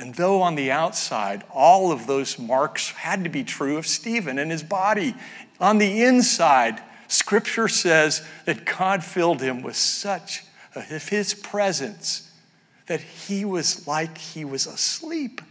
And 0.00 0.14
though 0.14 0.40
on 0.40 0.54
the 0.54 0.70
outside, 0.70 1.44
all 1.50 1.92
of 1.92 2.06
those 2.06 2.38
marks 2.38 2.88
had 2.88 3.22
to 3.24 3.28
be 3.28 3.44
true 3.44 3.76
of 3.76 3.86
Stephen 3.86 4.38
and 4.38 4.50
his 4.50 4.62
body, 4.62 5.14
on 5.60 5.76
the 5.76 6.02
inside, 6.02 6.80
Scripture 7.06 7.68
says 7.68 8.26
that 8.46 8.64
God 8.64 9.04
filled 9.04 9.42
him 9.42 9.60
with 9.60 9.76
such 9.76 10.42
of 10.74 11.10
his 11.10 11.34
presence 11.34 12.32
that 12.86 13.02
he 13.02 13.44
was 13.44 13.86
like 13.86 14.16
he 14.16 14.42
was 14.42 14.66
asleep, 14.66 15.42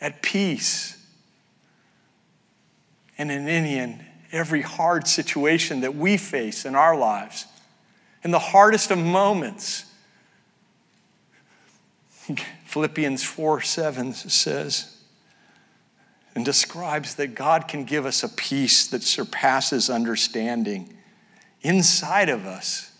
at 0.00 0.22
peace. 0.22 0.96
And 3.18 3.32
in 3.32 3.48
any 3.48 3.76
and 3.80 4.04
every 4.30 4.62
hard 4.62 5.08
situation 5.08 5.80
that 5.80 5.96
we 5.96 6.16
face 6.16 6.64
in 6.64 6.76
our 6.76 6.96
lives, 6.96 7.46
in 8.22 8.30
the 8.30 8.38
hardest 8.38 8.92
of 8.92 8.98
moments, 8.98 9.84
Philippians 12.70 13.24
4 13.24 13.62
7 13.62 14.12
says, 14.12 14.96
and 16.36 16.44
describes 16.44 17.16
that 17.16 17.34
God 17.34 17.66
can 17.66 17.82
give 17.82 18.06
us 18.06 18.22
a 18.22 18.28
peace 18.28 18.86
that 18.86 19.02
surpasses 19.02 19.90
understanding 19.90 20.96
inside 21.62 22.28
of 22.28 22.46
us. 22.46 22.92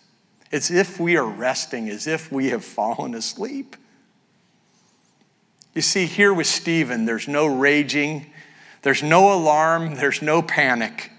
It's 0.51 0.73
if 0.73 0.99
we 0.99 1.17
are 1.17 1.25
resting, 1.25 1.89
as 1.89 2.09
if 2.09 2.33
we 2.33 2.51
have 2.51 2.65
fallen 2.65 3.15
asleep. 3.15 3.77
You 5.73 5.83
see, 5.83 6.07
here 6.07 6.35
with 6.35 6.49
Stephen, 6.49 7.05
there's 7.05 7.29
no 7.29 7.47
raging, 7.47 8.27
there's 8.83 9.05
no 9.05 9.33
alarm, 9.33 9.95
there's 9.95 10.21
no 10.21 10.43
panic, 10.43 11.13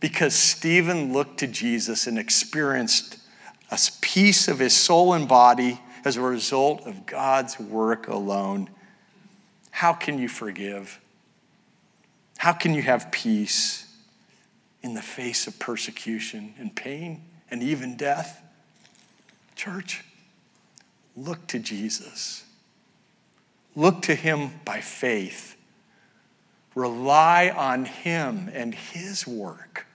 because 0.00 0.34
Stephen 0.34 1.12
looked 1.12 1.40
to 1.40 1.46
Jesus 1.46 2.06
and 2.06 2.18
experienced 2.18 3.18
a 3.70 3.78
peace 4.00 4.48
of 4.48 4.60
his 4.60 4.74
soul 4.74 5.12
and 5.12 5.28
body 5.28 5.82
as 6.06 6.16
a 6.16 6.20
result 6.20 6.86
of 6.86 7.04
God's 7.04 7.58
work 7.58 8.06
alone. 8.06 8.70
How 9.72 9.92
can 9.92 10.20
you 10.20 10.28
forgive? 10.28 11.00
How 12.38 12.52
can 12.52 12.74
you 12.74 12.82
have 12.82 13.10
peace 13.10 13.92
in 14.84 14.94
the 14.94 15.02
face 15.02 15.48
of 15.48 15.58
persecution 15.58 16.54
and 16.60 16.76
pain 16.76 17.24
and 17.50 17.60
even 17.60 17.96
death? 17.96 18.40
Church, 19.56 20.04
look 21.16 21.44
to 21.48 21.58
Jesus. 21.58 22.44
Look 23.74 24.02
to 24.02 24.14
him 24.14 24.60
by 24.64 24.82
faith. 24.82 25.56
Rely 26.76 27.50
on 27.50 27.84
him 27.84 28.48
and 28.52 28.72
his 28.72 29.26
work. 29.26 29.88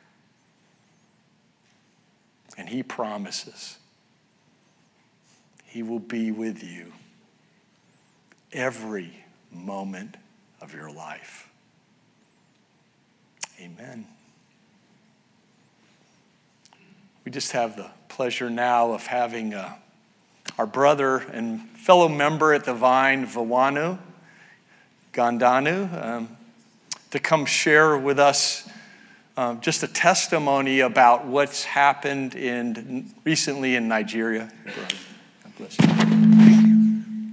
And 2.58 2.67
he 2.67 2.84
promises 2.84 3.78
he 5.72 5.84
will 5.84 6.00
be 6.00 6.32
with 6.32 6.62
you 6.62 6.92
every 8.52 9.10
moment 9.54 10.18
of 10.60 10.74
your 10.74 10.92
life. 10.92 11.50
Amen. 13.58 14.06
We 17.24 17.32
just 17.32 17.54
have 17.54 17.78
the 17.78 17.90
pleasure 18.10 18.50
now 18.50 18.92
of 18.92 19.08
having 19.08 19.54
uh, 19.54 19.76
our 20.58 20.66
brother 20.66 21.20
and 21.20 21.62
fellow 21.70 22.10
member 22.10 22.54
at 22.54 22.66
the 22.66 22.74
Vine, 22.74 23.26
Vawanu 23.26 23.98
Gandanu, 25.14 26.06
um, 26.06 26.38
to 27.12 27.20
come 27.20 27.46
share 27.46 27.98
with 27.98 28.20
us 28.20 28.70
um, 29.38 29.62
just 29.62 29.84
a 29.84 29.88
testimony 29.88 30.82
about 30.82 31.26
what's 31.26 31.64
happened 31.64 32.36
in, 32.36 33.14
recently 33.24 33.78
in 33.78 33.88
Nigeria. 33.88 34.52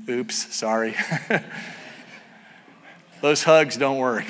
Oops, 0.09 0.55
sorry. 0.55 0.95
Those 3.21 3.43
hugs 3.43 3.77
don't 3.77 3.99
work. 3.99 4.25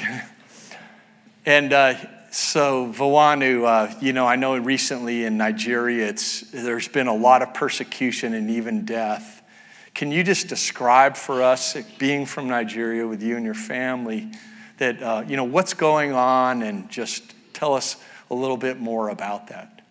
And 1.45 1.73
uh, 1.73 1.95
so, 2.31 2.93
Vawanu, 2.93 3.65
uh, 3.65 3.95
you 4.01 4.13
know, 4.13 4.27
I 4.27 4.37
know 4.37 4.57
recently 4.57 5.25
in 5.25 5.37
Nigeria, 5.37 6.09
it's, 6.09 6.43
there's 6.51 6.89
been 6.89 7.07
a 7.07 7.15
lot 7.15 7.43
of 7.43 7.55
persecution 7.55 8.35
and 8.35 8.51
even 8.51 8.85
death. 8.85 9.43
Can 9.95 10.13
you 10.13 10.23
just 10.23 10.49
describe 10.49 11.17
for 11.17 11.43
us, 11.43 11.77
being 11.99 12.27
from 12.27 12.49
Nigeria 12.49 13.07
with 13.07 13.23
you 13.23 13.37
and 13.37 13.45
your 13.45 13.55
family, 13.55 14.31
that, 14.77 15.03
uh, 15.03 15.25
you 15.27 15.37
know, 15.37 15.45
what's 15.45 15.75
going 15.75 16.13
on 16.13 16.63
and 16.63 16.89
just 16.91 17.35
tell 17.53 17.75
us 17.75 17.97
a 18.31 18.35
little 18.35 18.57
bit 18.57 18.79
more 18.79 19.09
about 19.09 19.49
that? 19.49 19.83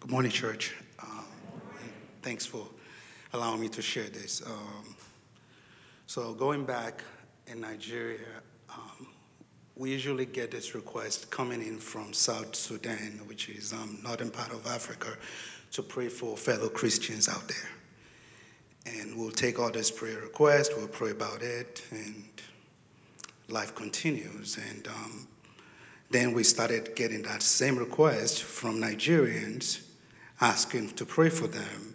Good 0.00 0.10
morning, 0.10 0.30
church. 0.30 0.74
Um, 1.02 1.24
thanks 2.22 2.46
for 2.46 2.66
allowing 3.34 3.60
me 3.60 3.68
to 3.68 3.82
share 3.82 4.08
this. 4.08 4.42
Um, 4.46 4.94
so, 6.06 6.32
going 6.34 6.64
back 6.64 7.02
in 7.48 7.60
Nigeria, 7.60 8.20
um, 8.70 9.08
we 9.76 9.90
usually 9.90 10.24
get 10.24 10.52
this 10.52 10.74
request 10.74 11.30
coming 11.30 11.60
in 11.60 11.78
from 11.78 12.12
South 12.12 12.54
Sudan, 12.54 13.20
which 13.26 13.48
is 13.48 13.72
um, 13.72 13.98
northern 14.04 14.30
part 14.30 14.52
of 14.52 14.66
Africa, 14.66 15.16
to 15.72 15.82
pray 15.82 16.08
for 16.08 16.36
fellow 16.36 16.68
Christians 16.68 17.28
out 17.28 17.46
there. 17.48 18.94
And 19.00 19.18
we'll 19.18 19.32
take 19.32 19.58
all 19.58 19.70
this 19.70 19.90
prayer 19.90 20.20
request, 20.20 20.72
we'll 20.76 20.86
pray 20.86 21.10
about 21.10 21.42
it, 21.42 21.82
and 21.90 22.24
life 23.48 23.74
continues. 23.74 24.58
And 24.70 24.86
um, 24.86 25.26
then 26.10 26.34
we 26.34 26.44
started 26.44 26.94
getting 26.94 27.22
that 27.22 27.42
same 27.42 27.78
request 27.78 28.44
from 28.44 28.80
Nigerians 28.80 29.82
asking 30.40 30.90
to 30.90 31.04
pray 31.04 31.30
for 31.30 31.48
them 31.48 31.93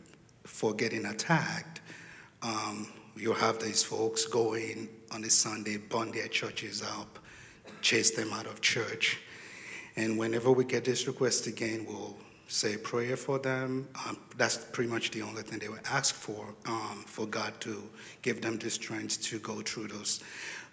for 0.50 0.74
getting 0.74 1.06
attacked. 1.06 1.80
Um, 2.42 2.88
you 3.16 3.34
have 3.34 3.60
these 3.60 3.84
folks 3.84 4.26
going 4.26 4.90
on 5.12 5.24
a 5.24 5.30
Sunday, 5.30 5.78
burn 5.78 6.12
their 6.12 6.28
churches 6.28 6.82
up, 6.82 7.20
chase 7.82 8.12
them 8.12 8.34
out 8.34 8.46
of 8.46 8.60
church. 8.60 9.20
And 9.96 10.18
whenever 10.18 10.52
we 10.52 10.66
get 10.66 10.84
this 10.86 11.08
request 11.08 11.48
again, 11.48 11.86
we'll 11.88 12.18
say 12.48 12.78
prayer 12.78 13.16
for 13.16 13.38
them. 13.40 13.88
Um, 14.06 14.18
that's 14.38 14.58
pretty 14.58 14.90
much 14.90 15.12
the 15.12 15.22
only 15.22 15.44
thing 15.44 15.60
they 15.60 15.70
would 15.70 15.86
ask 15.90 16.16
for, 16.16 16.54
um, 16.66 17.04
for 17.06 17.26
God 17.28 17.54
to 17.62 17.82
give 18.22 18.42
them 18.42 18.58
the 18.58 18.70
strength 18.70 19.22
to 19.24 19.40
go 19.40 19.62
through 19.62 19.90
those, 19.90 20.22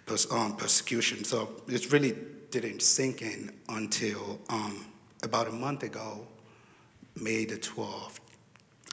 those 0.05 0.29
um. 0.31 0.57
So 0.59 1.49
it 1.67 1.93
really 1.93 2.15
didn't 2.49 2.81
sink 2.81 3.21
in 3.21 3.53
until 3.69 4.39
um, 4.49 4.85
about 5.23 5.47
a 5.47 5.51
month 5.51 5.83
ago, 5.83 6.27
May 7.15 7.45
the 7.45 7.57
12th. 7.57 8.19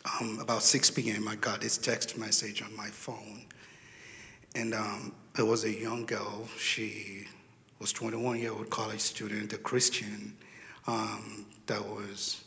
Um, 0.05 0.39
about 0.39 0.63
6 0.63 0.91
p.m., 0.91 1.29
I 1.29 1.37
got 1.37 1.63
this 1.63 1.79
text 1.79 2.19
message 2.19 2.63
on 2.63 2.77
my 2.77 2.89
phone. 2.89 3.47
And 4.55 4.75
um, 4.75 5.15
it 5.39 5.43
was 5.43 5.65
a 5.65 5.73
young 5.73 6.05
girl. 6.05 6.47
She 6.59 7.27
was 7.79 7.93
21 7.93 8.39
year 8.39 8.53
old 8.53 8.69
college 8.69 9.01
student, 9.01 9.53
a 9.55 9.59
Christian, 9.59 10.37
um, 10.87 11.47
that 11.67 11.83
was 11.83 12.45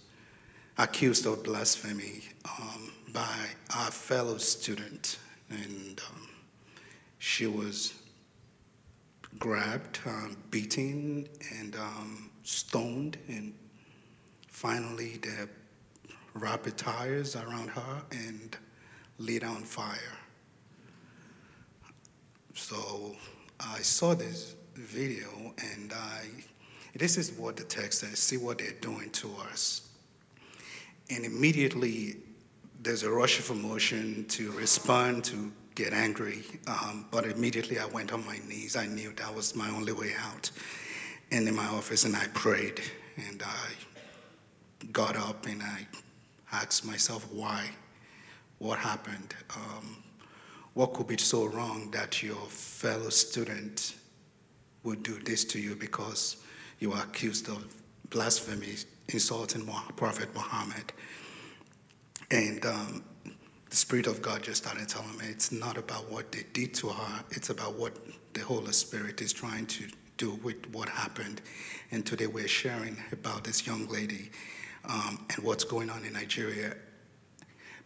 accused 0.77 1.25
of 1.25 1.43
blasphemy 1.43 2.21
um, 2.45 2.91
by 3.11 3.35
a 3.71 3.91
fellow 3.91 4.37
student. 4.37 5.17
And 5.49 5.99
um, 6.11 6.29
she 7.17 7.47
was 7.47 7.95
grabbed, 9.39 9.99
um, 10.05 10.37
beaten, 10.51 11.27
and 11.59 11.75
stoned. 12.43 13.17
And 13.27 13.53
finally, 14.47 15.17
they 15.23 15.29
wrapped 16.39 16.77
tires 16.77 17.35
around 17.35 17.69
her 17.69 18.01
and 18.11 18.55
lit 19.17 19.43
on 19.43 19.63
fire. 19.63 20.17
So 22.53 23.15
I 23.59 23.79
saw 23.79 24.13
this 24.15 24.55
video 24.75 25.27
and 25.73 25.93
I, 25.93 26.25
this 26.95 27.17
is 27.17 27.31
what 27.31 27.55
the 27.55 27.63
text 27.63 27.99
says, 27.99 28.19
see 28.19 28.37
what 28.37 28.59
they're 28.59 28.71
doing 28.81 29.09
to 29.11 29.33
us. 29.49 29.89
And 31.09 31.25
immediately 31.25 32.17
there's 32.81 33.03
a 33.03 33.09
rush 33.11 33.39
of 33.39 33.49
emotion 33.49 34.25
to 34.29 34.51
respond, 34.51 35.23
to 35.25 35.51
get 35.75 35.93
angry. 35.93 36.43
Um, 36.67 37.05
but 37.11 37.25
immediately 37.25 37.79
I 37.79 37.85
went 37.85 38.11
on 38.11 38.25
my 38.25 38.39
knees. 38.47 38.75
I 38.75 38.87
knew 38.87 39.13
that 39.13 39.33
was 39.33 39.55
my 39.55 39.69
only 39.69 39.93
way 39.93 40.13
out. 40.19 40.49
And 41.31 41.47
in 41.47 41.55
my 41.55 41.65
office, 41.65 42.05
and 42.05 42.15
I 42.15 42.25
prayed. 42.33 42.81
And 43.29 43.43
I 43.43 44.85
got 44.91 45.15
up 45.15 45.45
and 45.45 45.61
I 45.61 45.87
asked 46.51 46.85
myself 46.85 47.27
why, 47.31 47.69
what 48.59 48.79
happened, 48.79 49.33
um, 49.55 50.03
what 50.73 50.93
could 50.93 51.07
be 51.07 51.17
so 51.17 51.45
wrong 51.45 51.91
that 51.91 52.21
your 52.21 52.35
fellow 52.35 53.09
student 53.09 53.95
would 54.83 55.03
do 55.03 55.19
this 55.19 55.43
to 55.43 55.59
you 55.59 55.75
because 55.75 56.37
you 56.79 56.93
are 56.93 57.03
accused 57.03 57.49
of 57.49 57.75
blasphemy 58.09 58.75
insulting 59.09 59.67
Prophet 59.95 60.29
Muhammad. 60.33 60.93
And 62.31 62.65
um, 62.65 63.03
the 63.69 63.75
Spirit 63.75 64.07
of 64.07 64.21
God 64.21 64.43
just 64.43 64.63
started 64.63 64.87
telling 64.87 65.17
me 65.17 65.25
it's 65.29 65.51
not 65.51 65.77
about 65.77 66.09
what 66.11 66.31
they 66.31 66.43
did 66.53 66.73
to 66.75 66.89
her, 66.89 67.23
it's 67.31 67.49
about 67.49 67.75
what 67.75 67.93
the 68.33 68.41
Holy 68.41 68.71
Spirit 68.71 69.21
is 69.21 69.33
trying 69.33 69.65
to 69.67 69.85
do 70.17 70.39
with 70.43 70.57
what 70.71 70.89
happened. 70.89 71.41
And 71.91 72.05
today 72.05 72.27
we're 72.27 72.47
sharing 72.47 72.97
about 73.11 73.43
this 73.43 73.65
young 73.65 73.87
lady 73.87 74.29
um, 74.85 75.25
and 75.29 75.43
what's 75.43 75.63
going 75.63 75.89
on 75.89 76.05
in 76.05 76.13
Nigeria. 76.13 76.75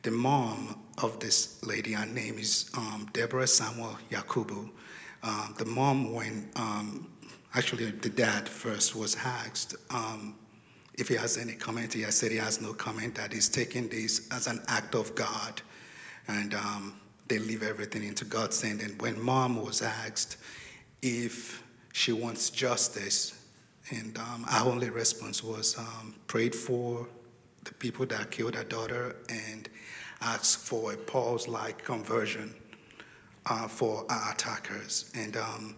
The 0.04 0.12
mom 0.12 0.82
of 1.04 1.20
this 1.20 1.64
lady, 1.64 1.94
her 1.94 2.06
name 2.06 2.38
is 2.38 2.72
um, 2.76 3.08
Deborah 3.14 3.48
Samuel 3.48 3.98
Yakubu. 4.10 4.70
Uh, 5.24 5.48
the 5.58 5.66
mom, 5.66 6.14
when 6.14 6.50
um, 6.56 7.08
actually 7.54 7.92
the 7.92 8.10
dad 8.10 8.50
first 8.50 8.96
was 8.96 9.16
asked 9.16 9.76
um, 9.92 10.36
if 10.96 11.08
he 11.08 11.16
has 11.16 11.38
any 11.38 11.54
comment, 11.54 11.94
he 11.94 12.02
has 12.02 12.16
said 12.16 12.32
he 12.32 12.38
has 12.38 12.62
no 12.62 12.74
comment, 12.74 13.16
that 13.16 13.32
he's 13.32 13.48
taking 13.48 13.88
this 13.88 14.28
as 14.32 14.48
an 14.48 14.62
act 14.68 14.96
of 14.96 15.16
God. 15.16 15.62
And 16.28 16.54
they 17.28 17.40
leave 17.40 17.64
everything 17.64 18.04
into 18.04 18.26
God's 18.26 18.62
hand. 18.62 18.82
And 18.82 19.02
when 19.02 19.20
mom 19.20 19.64
was 19.64 19.82
asked 19.82 20.36
if 21.02 21.64
she 21.94 22.12
wants 22.12 22.50
justice, 22.50 23.41
and 23.92 24.18
um, 24.18 24.46
our 24.50 24.70
only 24.70 24.90
response 24.90 25.44
was 25.44 25.78
um, 25.78 26.16
prayed 26.28 26.56
for 26.56 27.08
the 27.66 27.74
people 27.74 28.06
that 28.08 28.32
killed 28.32 28.56
our 28.56 28.64
daughter 28.64 29.18
and 29.30 29.70
asked 30.22 30.60
for 30.60 30.94
a 30.94 30.98
Paul's 30.98 31.48
like 31.48 31.84
conversion 31.84 32.56
uh, 33.46 33.68
for 33.68 34.06
our 34.10 34.32
attackers. 34.32 35.12
And 35.14 35.36
um, 35.36 35.76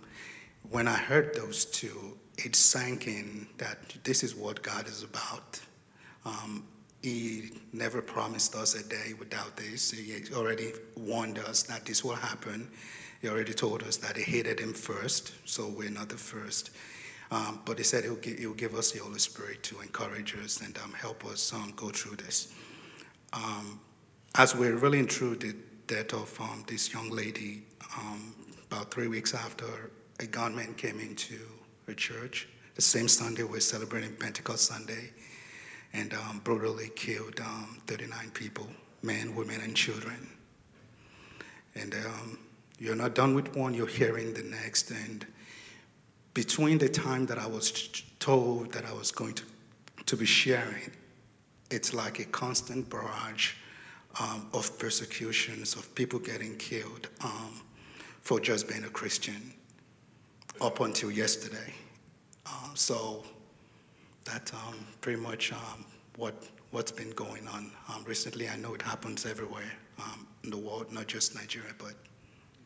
when 0.70 0.88
I 0.88 0.96
heard 0.96 1.34
those 1.34 1.66
two, 1.66 2.18
it 2.38 2.56
sank 2.56 3.08
in 3.08 3.48
that 3.58 3.78
this 4.04 4.24
is 4.24 4.36
what 4.36 4.62
God 4.62 4.88
is 4.88 5.04
about. 5.04 5.60
Um, 6.26 6.66
he 7.02 7.52
never 7.74 8.02
promised 8.02 8.56
us 8.56 8.76
a 8.76 8.88
day 8.88 9.14
without 9.20 9.58
this. 9.58 9.92
He 9.92 10.16
already 10.34 10.72
warned 10.96 11.40
us 11.40 11.64
that 11.64 11.86
this 11.86 12.04
will 12.04 12.16
happen. 12.16 12.70
He 13.22 13.28
already 13.28 13.54
told 13.54 13.84
us 13.84 13.98
that 13.98 14.16
he 14.16 14.24
hated 14.24 14.60
him 14.60 14.74
first, 14.74 15.34
so 15.46 15.68
we're 15.68 15.90
not 15.90 16.10
the 16.10 16.18
first. 16.18 16.72
Um, 17.34 17.62
but 17.66 17.80
he 17.80 17.84
said 17.84 18.04
he'll 18.04 18.16
give, 18.18 18.38
he'll 18.38 18.54
give, 18.54 18.76
us 18.76 18.92
the 18.92 19.00
Holy 19.00 19.18
Spirit 19.18 19.64
to 19.64 19.82
encourage 19.82 20.36
us 20.38 20.62
and 20.62 20.78
um, 20.84 20.94
help 20.94 21.26
us 21.26 21.52
um, 21.52 21.74
go 21.76 21.90
through 21.90 22.18
this. 22.18 22.54
Um, 23.34 23.80
as 24.36 24.56
we're 24.56 24.76
reeling 24.76 25.08
through 25.08 25.38
the 25.38 25.56
death 25.88 26.14
of 26.14 26.40
um, 26.40 26.64
this 26.68 26.94
young 26.94 27.10
lady, 27.10 27.64
um, 27.98 28.36
about 28.70 28.94
three 28.94 29.08
weeks 29.08 29.34
after, 29.34 29.66
a 30.20 30.28
gunman 30.28 30.76
came 30.76 31.00
into 31.00 31.40
her 31.88 31.96
church. 31.96 32.48
The 32.76 32.84
same 32.84 33.08
Sunday 33.08 33.42
we're 33.42 33.62
celebrating 33.62 34.16
Pentecost 34.16 34.68
Sunday, 34.68 35.10
and 35.92 36.14
brutally 36.44 36.90
killed 36.96 37.40
39 37.88 38.30
people, 38.36 38.68
men, 39.02 39.36
women, 39.36 39.60
and 39.62 39.76
children. 39.76 40.30
And 41.74 41.96
you're 42.78 42.96
not 42.96 43.16
done 43.16 43.34
with 43.34 43.56
one, 43.56 43.74
you're 43.74 43.88
hearing 43.88 44.36
the 44.36 44.44
next. 44.44 44.92
And 44.92 45.26
between 46.34 46.78
the 46.78 46.90
time 46.90 47.26
that 47.28 47.38
I 47.38 47.48
was 47.48 47.90
told 48.20 48.72
that 48.74 48.86
I 48.86 48.94
was 48.94 49.12
going 49.12 49.34
to, 49.36 49.44
to 50.06 50.18
be 50.18 50.26
sharing, 50.26 50.92
it's 51.70 51.94
like 51.94 52.20
a 52.20 52.26
constant 52.26 52.90
barrage 52.90 53.54
um, 54.20 54.48
of 54.54 54.78
persecutions, 54.80 55.76
of 55.76 55.94
people 55.96 56.20
getting 56.20 56.56
killed 56.58 57.10
um, 57.24 57.62
for 58.22 58.40
just 58.40 58.68
being 58.68 58.84
a 58.84 58.90
Christian 58.90 59.54
up 60.62 60.80
until 60.80 61.12
yesterday. 61.12 61.74
Uh, 62.46 62.70
so 62.74 63.24
that's 64.24 64.54
um, 64.54 64.86
pretty 65.02 65.20
much 65.20 65.52
um, 65.52 65.86
what, 66.18 66.36
what's 66.72 66.92
been 66.92 67.12
going 67.12 67.48
on 67.48 67.72
um, 67.90 68.04
recently. 68.06 68.50
I 68.50 68.56
know 68.56 68.74
it 68.74 68.82
happens 68.82 69.26
everywhere 69.26 69.72
in 70.44 70.50
the 70.50 70.58
world, 70.58 70.92
not 70.92 71.08
just 71.08 71.36
Nigeria, 71.36 71.72
but 71.78 71.94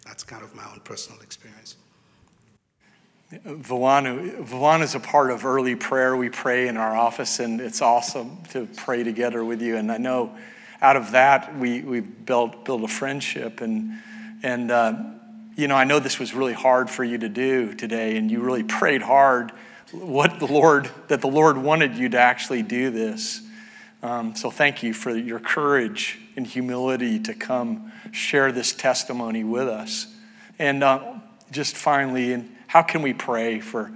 that's 0.06 0.24
kind 0.24 0.44
of 0.44 0.56
my 0.56 0.64
own 0.72 0.80
personal 0.84 1.22
experience. 1.22 1.76
Vawanu 3.32 4.82
is 4.82 4.96
a 4.96 5.00
part 5.02 5.32
of 5.32 5.46
early 5.46 5.76
prayer. 5.76 6.16
We 6.16 6.30
pray 6.30 6.70
in 6.70 6.78
our 6.78 6.96
office, 6.96 7.40
and 7.40 7.60
it's 7.60 7.82
awesome 7.82 8.38
to 8.52 8.68
pray 8.78 9.04
together 9.04 9.44
with 9.44 9.62
you. 9.62 9.76
And 9.76 9.92
I 9.92 9.98
know 9.98 10.38
out 10.82 10.96
of 10.96 11.12
that, 11.12 11.58
we, 11.58 11.82
we 11.82 12.00
built, 12.00 12.64
built 12.64 12.84
a 12.84 12.88
friendship. 12.88 13.60
And, 13.60 14.00
and 14.44 14.72
uh, 14.72 14.94
you 15.58 15.68
know, 15.68 15.76
I 15.76 15.84
know 15.84 16.00
this 16.00 16.20
was 16.20 16.34
really 16.34 16.54
hard 16.54 16.90
for 16.90 17.04
you 17.04 17.18
to 17.18 17.28
do 17.28 17.74
today, 17.74 18.16
and 18.16 18.32
you 18.32 18.40
really 18.40 18.64
prayed 18.64 19.02
hard 19.02 19.52
what 19.92 20.40
the 20.40 20.48
Lord, 20.48 20.90
that 21.10 21.20
the 21.22 21.28
Lord 21.28 21.58
wanted 21.58 21.96
you 21.96 22.10
to 22.10 22.20
actually 22.20 22.62
do 22.62 22.92
this. 22.92 23.42
Um, 24.04 24.36
so 24.36 24.52
thank 24.52 24.84
you 24.84 24.94
for 24.94 25.14
your 25.14 25.40
courage 25.40 26.20
and 26.38 26.48
humility 26.48 27.20
to 27.20 27.34
come 27.34 27.92
share 28.12 28.54
this 28.54 28.72
testimony 28.74 29.44
with 29.44 29.68
us. 29.68 30.08
And 30.60 30.84
uh, 30.84 31.16
just 31.52 31.76
finally, 31.76 32.34
and 32.34 32.57
how 32.68 32.82
can 32.82 33.02
we 33.02 33.14
pray 33.14 33.60
for 33.60 33.92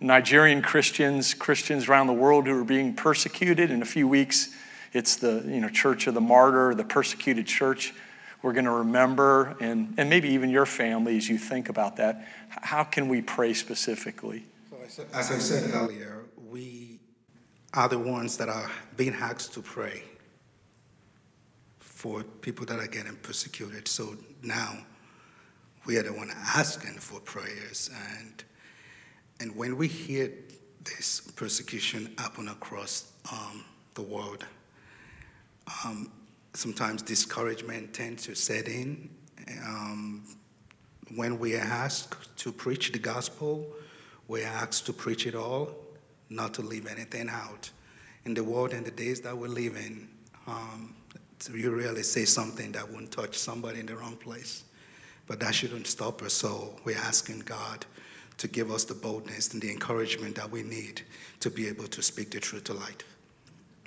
Nigerian 0.00 0.60
Christians, 0.62 1.32
Christians 1.32 1.88
around 1.88 2.08
the 2.08 2.12
world 2.12 2.46
who 2.46 2.60
are 2.60 2.64
being 2.64 2.94
persecuted? 2.94 3.70
In 3.70 3.82
a 3.82 3.86
few 3.86 4.06
weeks, 4.06 4.54
it's 4.92 5.16
the 5.16 5.42
you 5.46 5.60
know, 5.60 5.68
Church 5.68 6.06
of 6.06 6.14
the 6.14 6.20
Martyr, 6.20 6.74
the 6.74 6.84
persecuted 6.84 7.46
church. 7.46 7.94
We're 8.42 8.52
going 8.52 8.66
to 8.66 8.70
remember, 8.70 9.56
and, 9.60 9.94
and 9.96 10.10
maybe 10.10 10.28
even 10.30 10.50
your 10.50 10.66
family 10.66 11.16
as 11.16 11.28
you 11.28 11.38
think 11.38 11.68
about 11.68 11.96
that. 11.96 12.26
How 12.48 12.84
can 12.84 13.08
we 13.08 13.22
pray 13.22 13.54
specifically? 13.54 14.44
As 15.12 15.30
I 15.30 15.38
said 15.38 15.74
earlier, 15.74 16.24
we 16.48 17.00
are 17.74 17.88
the 17.88 17.98
ones 17.98 18.36
that 18.36 18.48
are 18.48 18.70
being 18.96 19.14
asked 19.14 19.54
to 19.54 19.62
pray 19.62 20.02
for 21.78 22.22
people 22.22 22.64
that 22.66 22.78
are 22.78 22.86
getting 22.86 23.16
persecuted. 23.16 23.88
So 23.88 24.16
now, 24.42 24.78
we 25.86 25.96
are 25.96 26.02
the 26.02 26.12
one 26.12 26.30
asking 26.54 26.98
for 26.98 27.20
prayers. 27.20 27.90
And, 28.18 28.44
and 29.40 29.56
when 29.56 29.76
we 29.76 29.86
hear 29.86 30.32
this 30.84 31.20
persecution 31.20 32.12
happen 32.18 32.48
across 32.48 33.12
um, 33.32 33.64
the 33.94 34.02
world, 34.02 34.44
um, 35.84 36.10
sometimes 36.54 37.02
discouragement 37.02 37.94
tends 37.94 38.24
to 38.24 38.34
set 38.34 38.66
in. 38.66 39.08
Um, 39.64 40.24
when 41.14 41.38
we 41.38 41.54
are 41.54 41.60
asked 41.60 42.36
to 42.38 42.52
preach 42.52 42.90
the 42.90 42.98
gospel, 42.98 43.72
we 44.26 44.42
are 44.42 44.52
asked 44.52 44.86
to 44.86 44.92
preach 44.92 45.26
it 45.26 45.36
all, 45.36 45.70
not 46.30 46.52
to 46.54 46.62
leave 46.62 46.88
anything 46.88 47.28
out. 47.28 47.70
In 48.24 48.34
the 48.34 48.42
world 48.42 48.72
and 48.72 48.84
the 48.84 48.90
days 48.90 49.20
that 49.20 49.38
we 49.38 49.46
live 49.46 49.76
in, 49.76 50.08
um, 50.48 50.96
you 51.52 51.70
really 51.70 52.02
say 52.02 52.24
something 52.24 52.72
that 52.72 52.90
won't 52.90 53.12
touch 53.12 53.38
somebody 53.38 53.78
in 53.78 53.86
the 53.86 53.94
wrong 53.94 54.16
place. 54.16 54.64
But 55.26 55.40
that 55.40 55.54
shouldn't 55.54 55.86
stop 55.86 56.22
us. 56.22 56.32
So 56.32 56.76
we're 56.84 56.98
asking 56.98 57.40
God 57.40 57.84
to 58.38 58.48
give 58.48 58.70
us 58.70 58.84
the 58.84 58.94
boldness 58.94 59.52
and 59.52 59.62
the 59.62 59.70
encouragement 59.70 60.36
that 60.36 60.50
we 60.50 60.62
need 60.62 61.02
to 61.40 61.50
be 61.50 61.68
able 61.68 61.86
to 61.88 62.02
speak 62.02 62.30
the 62.30 62.40
truth 62.40 62.64
to 62.64 62.74
light. 62.74 63.02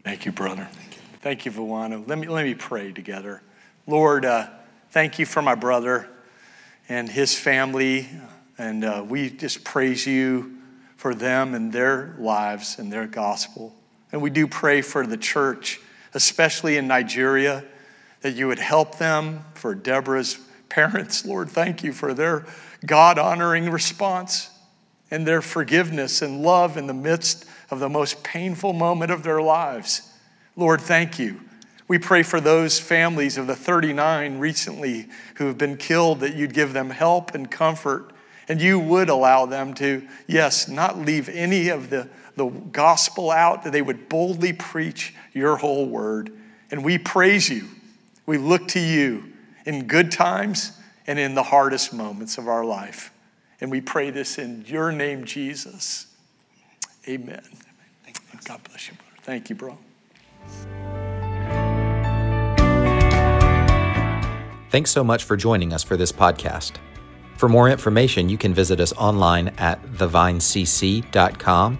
Thank 0.03 0.25
you, 0.25 0.31
brother. 0.31 0.67
Thank 0.71 0.95
you, 0.95 1.01
thank 1.21 1.45
you 1.45 1.51
Vawanu. 1.51 2.07
Let 2.07 2.17
me, 2.17 2.27
let 2.27 2.45
me 2.45 2.55
pray 2.55 2.91
together. 2.91 3.41
Lord, 3.85 4.25
uh, 4.25 4.47
thank 4.91 5.19
you 5.19 5.25
for 5.25 5.41
my 5.41 5.55
brother 5.55 6.07
and 6.87 7.09
his 7.09 7.37
family. 7.37 8.07
And 8.57 8.83
uh, 8.83 9.05
we 9.07 9.29
just 9.29 9.63
praise 9.63 10.05
you 10.05 10.57
for 10.97 11.13
them 11.13 11.53
and 11.53 11.71
their 11.71 12.15
lives 12.19 12.77
and 12.79 12.91
their 12.91 13.07
gospel. 13.07 13.75
And 14.11 14.21
we 14.21 14.29
do 14.29 14.47
pray 14.47 14.81
for 14.81 15.05
the 15.05 15.17
church, 15.17 15.79
especially 16.13 16.75
in 16.75 16.87
Nigeria, 16.87 17.63
that 18.21 18.31
you 18.31 18.47
would 18.47 18.59
help 18.59 18.97
them 18.97 19.45
for 19.53 19.75
Deborah's 19.75 20.37
Parents, 20.69 21.25
Lord, 21.25 21.49
thank 21.49 21.83
you 21.83 21.91
for 21.91 22.13
their 22.13 22.45
God 22.85 23.17
honoring 23.17 23.69
response 23.69 24.51
and 25.11 25.27
their 25.27 25.41
forgiveness 25.41 26.21
and 26.21 26.41
love 26.41 26.77
in 26.77 26.87
the 26.87 26.93
midst 26.93 27.45
of 27.71 27.79
the 27.79 27.89
most 27.89 28.23
painful 28.23 28.73
moment 28.73 29.11
of 29.11 29.23
their 29.23 29.41
lives. 29.41 30.11
Lord, 30.55 30.81
thank 30.81 31.19
you. 31.19 31.41
We 31.87 31.97
pray 31.97 32.21
for 32.21 32.39
those 32.39 32.79
families 32.79 33.37
of 33.37 33.47
the 33.47 33.55
39 33.55 34.37
recently 34.37 35.09
who 35.35 35.47
have 35.47 35.57
been 35.57 35.77
killed 35.77 36.19
that 36.19 36.35
you'd 36.35 36.53
give 36.53 36.73
them 36.73 36.91
help 36.91 37.33
and 37.33 37.49
comfort 37.49 38.13
and 38.47 38.61
you 38.61 38.79
would 38.79 39.09
allow 39.09 39.45
them 39.45 39.75
to, 39.75 40.07
yes, 40.27 40.67
not 40.67 40.97
leave 40.97 41.29
any 41.29 41.69
of 41.69 41.89
the, 41.91 42.09
the 42.35 42.47
gospel 42.47 43.29
out, 43.29 43.63
that 43.63 43.71
they 43.71 43.81
would 43.81 44.09
boldly 44.09 44.53
preach 44.53 45.13
your 45.33 45.57
whole 45.57 45.85
word. 45.85 46.31
And 46.71 46.83
we 46.83 46.97
praise 46.97 47.47
you. 47.47 47.67
We 48.25 48.37
look 48.37 48.67
to 48.69 48.79
you 48.79 49.28
in 49.69 49.85
good 49.85 50.11
times 50.11 50.71
and 51.05 51.19
in 51.19 51.35
the 51.35 51.43
hardest 51.43 51.93
moments 51.93 52.39
of 52.39 52.47
our 52.47 52.65
life. 52.65 53.13
And 53.61 53.69
we 53.69 53.81
pray 53.81 54.09
this 54.09 54.39
in 54.39 54.65
your 54.65 54.91
name, 54.91 55.25
Jesus. 55.25 56.07
Amen. 57.07 57.43
God 58.45 58.61
bless 58.63 58.87
you, 58.87 58.95
brother. 58.95 59.21
Thank 59.21 59.49
you, 59.51 59.55
bro. 59.55 59.77
Thanks 64.71 64.89
so 64.89 65.03
much 65.03 65.23
for 65.23 65.37
joining 65.37 65.71
us 65.71 65.83
for 65.83 65.95
this 65.95 66.11
podcast. 66.11 66.77
For 67.37 67.47
more 67.47 67.69
information, 67.69 68.27
you 68.27 68.39
can 68.39 68.55
visit 68.55 68.79
us 68.79 68.91
online 68.93 69.49
at 69.59 69.79
thevinecc.com, 69.83 71.79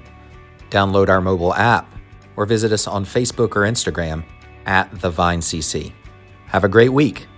download 0.70 1.10
our 1.10 1.22
mobile 1.22 1.56
app, 1.56 1.92
or 2.36 2.46
visit 2.46 2.72
us 2.72 2.86
on 2.86 3.04
Facebook 3.04 3.56
or 3.56 3.62
Instagram 3.62 4.24
at 4.68 4.92
thevinecc. 4.92 5.92
Have 6.46 6.64
a 6.64 6.70
great 6.70 6.94
week. 6.94 7.29